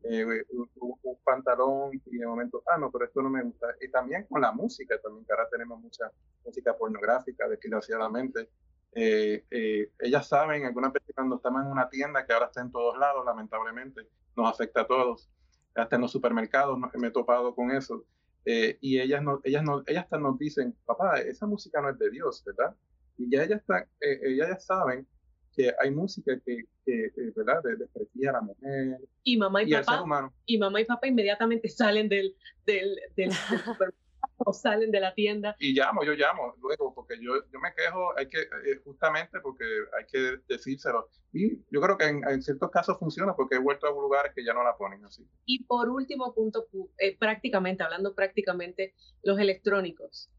eh, 0.03 0.25
un, 0.49 1.17
pantalón 1.23 1.91
y 1.93 2.17
de 2.17 2.25
momento, 2.25 2.63
ah, 2.67 2.77
no, 2.77 2.91
pero 2.91 3.05
esto 3.05 3.21
no 3.21 3.29
me 3.29 3.43
gusta. 3.43 3.67
Y 3.79 3.89
también 3.89 4.25
con 4.27 4.41
la 4.41 4.51
música, 4.51 4.99
también 4.99 5.25
que 5.25 5.33
ahora 5.33 5.47
tenemos 5.49 5.79
mucha 5.79 6.11
música 6.43 6.75
pornográfica, 6.75 7.47
desgraciadamente. 7.47 8.49
Eh, 8.93 9.45
eh, 9.51 9.91
ellas 9.99 10.27
saben, 10.27 10.65
algunas 10.65 10.91
veces 10.91 11.13
cuando 11.15 11.35
estamos 11.35 11.61
en 11.61 11.67
una 11.67 11.89
tienda, 11.89 12.25
que 12.25 12.33
ahora 12.33 12.47
está 12.47 12.61
en 12.61 12.71
todos 12.71 12.97
lados, 12.97 13.23
lamentablemente, 13.25 14.07
nos 14.35 14.49
afecta 14.49 14.81
a 14.81 14.87
todos, 14.87 15.29
hasta 15.75 15.95
en 15.95 16.01
los 16.01 16.11
supermercados 16.11 16.77
me 16.95 17.07
he 17.07 17.11
topado 17.11 17.53
con 17.55 17.71
eso. 17.71 18.03
y 18.43 18.99
ellas, 18.99 19.21
no, 19.21 19.39
ellas, 19.43 19.63
no, 19.63 19.83
ellas 19.85 20.05
hasta 20.05 20.17
nos 20.17 20.37
dicen, 20.39 20.75
papá, 20.85 21.19
esa 21.19 21.45
música 21.45 21.79
no 21.79 21.89
es 21.89 21.99
de 21.99 22.09
Dios, 22.09 22.43
¿verdad? 22.43 22.75
Y 23.17 23.29
ya 23.29 23.43
ellas, 23.43 23.61
están, 23.61 23.85
ellas 23.99 24.49
ya 24.49 24.59
saben 24.59 25.07
que 25.55 25.73
hay 25.79 25.91
música 25.91 26.33
que, 26.43 26.65
que 26.85 27.05
eh, 27.05 27.33
¿verdad? 27.35 27.61
desprecia 27.63 28.29
a 28.29 28.33
la 28.33 28.41
mujer. 28.41 28.99
Y 29.23 29.37
mamá 29.37 29.63
y, 29.63 29.71
papá 29.71 30.31
y 30.45 30.57
mamá 30.57 30.81
y 30.81 30.85
papá 30.85 31.07
inmediatamente 31.07 31.69
salen 31.69 32.09
del, 32.09 32.35
del, 32.65 32.99
del, 33.15 33.31
supermercado 33.65 34.01
o 34.37 34.53
salen 34.53 34.91
de 34.91 34.99
la 34.99 35.13
tienda. 35.13 35.55
Y 35.59 35.73
llamo 35.73 36.03
yo 36.03 36.13
llamo 36.13 36.55
luego 36.61 36.93
porque 36.93 37.15
yo, 37.21 37.33
yo 37.51 37.59
me 37.59 37.73
quejo 37.75 38.17
hay 38.17 38.27
que 38.27 38.41
eh, 38.41 38.81
justamente 38.83 39.39
porque 39.41 39.65
hay 39.97 40.05
que 40.11 40.37
decírselo. 40.47 41.09
Y 41.33 41.57
yo 41.69 41.81
creo 41.81 41.97
que 41.97 42.05
en, 42.05 42.41
ciertos 42.41 42.71
casos 42.71 42.97
funciona 42.97 43.35
porque 43.35 43.55
he 43.55 43.59
vuelto 43.59 43.87
a 43.87 43.91
lugares 43.91 44.33
que 44.35 44.43
ya 44.43 44.53
no 44.53 44.63
la 44.63 44.75
ponen 44.75 45.03
así. 45.05 45.25
Y 45.45 45.63
por 45.63 45.89
último 45.89 46.33
punto 46.33 46.67
eh, 46.97 47.17
prácticamente 47.17 47.83
hablando 47.83 48.15
prácticamente 48.15 48.95
los 49.23 49.39
electrónicos. 49.39 50.29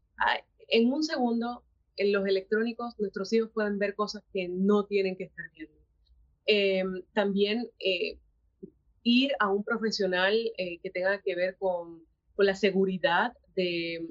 En 0.67 0.91
un 0.91 1.03
segundo 1.03 1.63
en 1.95 2.11
los 2.11 2.25
electrónicos 2.25 2.95
nuestros 2.99 3.31
hijos 3.33 3.51
pueden 3.51 3.77
ver 3.77 3.95
cosas 3.95 4.23
que 4.33 4.47
no 4.49 4.85
tienen 4.85 5.15
que 5.15 5.25
estar 5.25 5.45
viendo. 5.53 5.82
Em, 6.45 7.01
también 7.13 7.69
eh, 7.79 8.17
ir 9.03 9.31
a 9.39 9.49
un 9.49 9.63
profesional 9.63 10.33
eh, 10.57 10.79
que 10.79 10.89
tenga 10.89 11.21
que 11.21 11.35
ver 11.35 11.57
con, 11.57 12.03
la 12.37 12.55
seguridad 12.55 13.33
de 13.55 14.07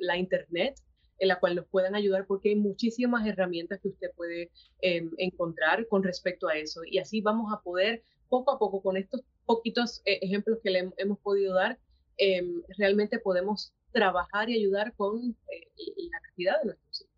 la 0.00 0.16
Internet, 0.16 0.74
en 1.18 1.28
la 1.28 1.38
cual 1.38 1.54
nos 1.54 1.66
puedan 1.66 1.94
ayudar, 1.94 2.26
porque 2.26 2.48
hay 2.48 2.56
muchísimas 2.56 3.26
herramientas 3.26 3.78
que 3.80 3.88
usted 3.88 4.10
puede 4.16 4.50
em, 4.80 5.10
encontrar 5.18 5.86
con 5.86 6.02
respecto 6.02 6.48
a 6.48 6.56
eso. 6.56 6.80
Y 6.84 6.98
así 6.98 7.20
vamos 7.20 7.52
a 7.52 7.60
poder, 7.60 8.02
poco 8.28 8.52
a 8.52 8.58
poco, 8.58 8.82
con 8.82 8.96
estos 8.96 9.20
poquitos 9.44 10.00
eh, 10.06 10.18
ejemplos 10.22 10.58
que 10.64 10.70
le 10.70 10.92
hemos 10.96 11.18
podido 11.18 11.54
dar, 11.54 11.78
em, 12.16 12.62
realmente 12.78 13.18
podemos 13.18 13.72
trabajar 13.92 14.48
y 14.48 14.56
ayudar 14.56 14.94
con 14.96 15.36
la 15.50 16.20
cantidad 16.22 16.58
de 16.60 16.64
nuestros 16.64 17.11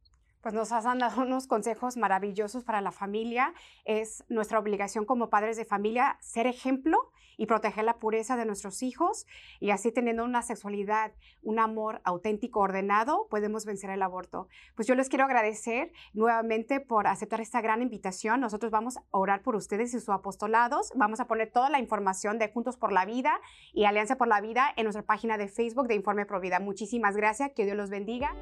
pues 0.44 0.54
nos 0.54 0.72
has 0.72 0.84
dado 0.84 1.22
unos 1.22 1.46
consejos 1.46 1.96
maravillosos 1.96 2.64
para 2.64 2.82
la 2.82 2.92
familia. 2.92 3.54
Es 3.86 4.24
nuestra 4.28 4.58
obligación 4.58 5.06
como 5.06 5.30
padres 5.30 5.56
de 5.56 5.64
familia 5.64 6.18
ser 6.20 6.46
ejemplo 6.46 7.10
y 7.38 7.46
proteger 7.46 7.84
la 7.84 7.98
pureza 7.98 8.36
de 8.36 8.44
nuestros 8.44 8.82
hijos 8.82 9.26
y 9.58 9.70
así 9.70 9.90
teniendo 9.90 10.22
una 10.22 10.42
sexualidad, 10.42 11.12
un 11.42 11.58
amor 11.58 12.02
auténtico, 12.04 12.60
ordenado, 12.60 13.26
podemos 13.30 13.64
vencer 13.64 13.88
el 13.88 14.02
aborto. 14.02 14.48
Pues 14.76 14.86
yo 14.86 14.94
les 14.94 15.08
quiero 15.08 15.24
agradecer 15.24 15.92
nuevamente 16.12 16.78
por 16.78 17.06
aceptar 17.06 17.40
esta 17.40 17.62
gran 17.62 17.80
invitación. 17.80 18.40
Nosotros 18.40 18.70
vamos 18.70 18.98
a 18.98 19.02
orar 19.12 19.40
por 19.40 19.56
ustedes 19.56 19.94
y 19.94 19.98
sus 19.98 20.10
apostolados. 20.10 20.92
Vamos 20.94 21.20
a 21.20 21.26
poner 21.26 21.50
toda 21.50 21.70
la 21.70 21.78
información 21.78 22.38
de 22.38 22.52
Juntos 22.52 22.76
por 22.76 22.92
la 22.92 23.06
Vida 23.06 23.40
y 23.72 23.86
Alianza 23.86 24.16
por 24.16 24.28
la 24.28 24.42
Vida 24.42 24.74
en 24.76 24.84
nuestra 24.84 25.06
página 25.06 25.38
de 25.38 25.48
Facebook 25.48 25.88
de 25.88 25.94
Informe 25.94 26.26
Provida. 26.26 26.60
Muchísimas 26.60 27.16
gracias. 27.16 27.52
Que 27.56 27.64
Dios 27.64 27.78
los 27.78 27.88
bendiga. 27.88 28.36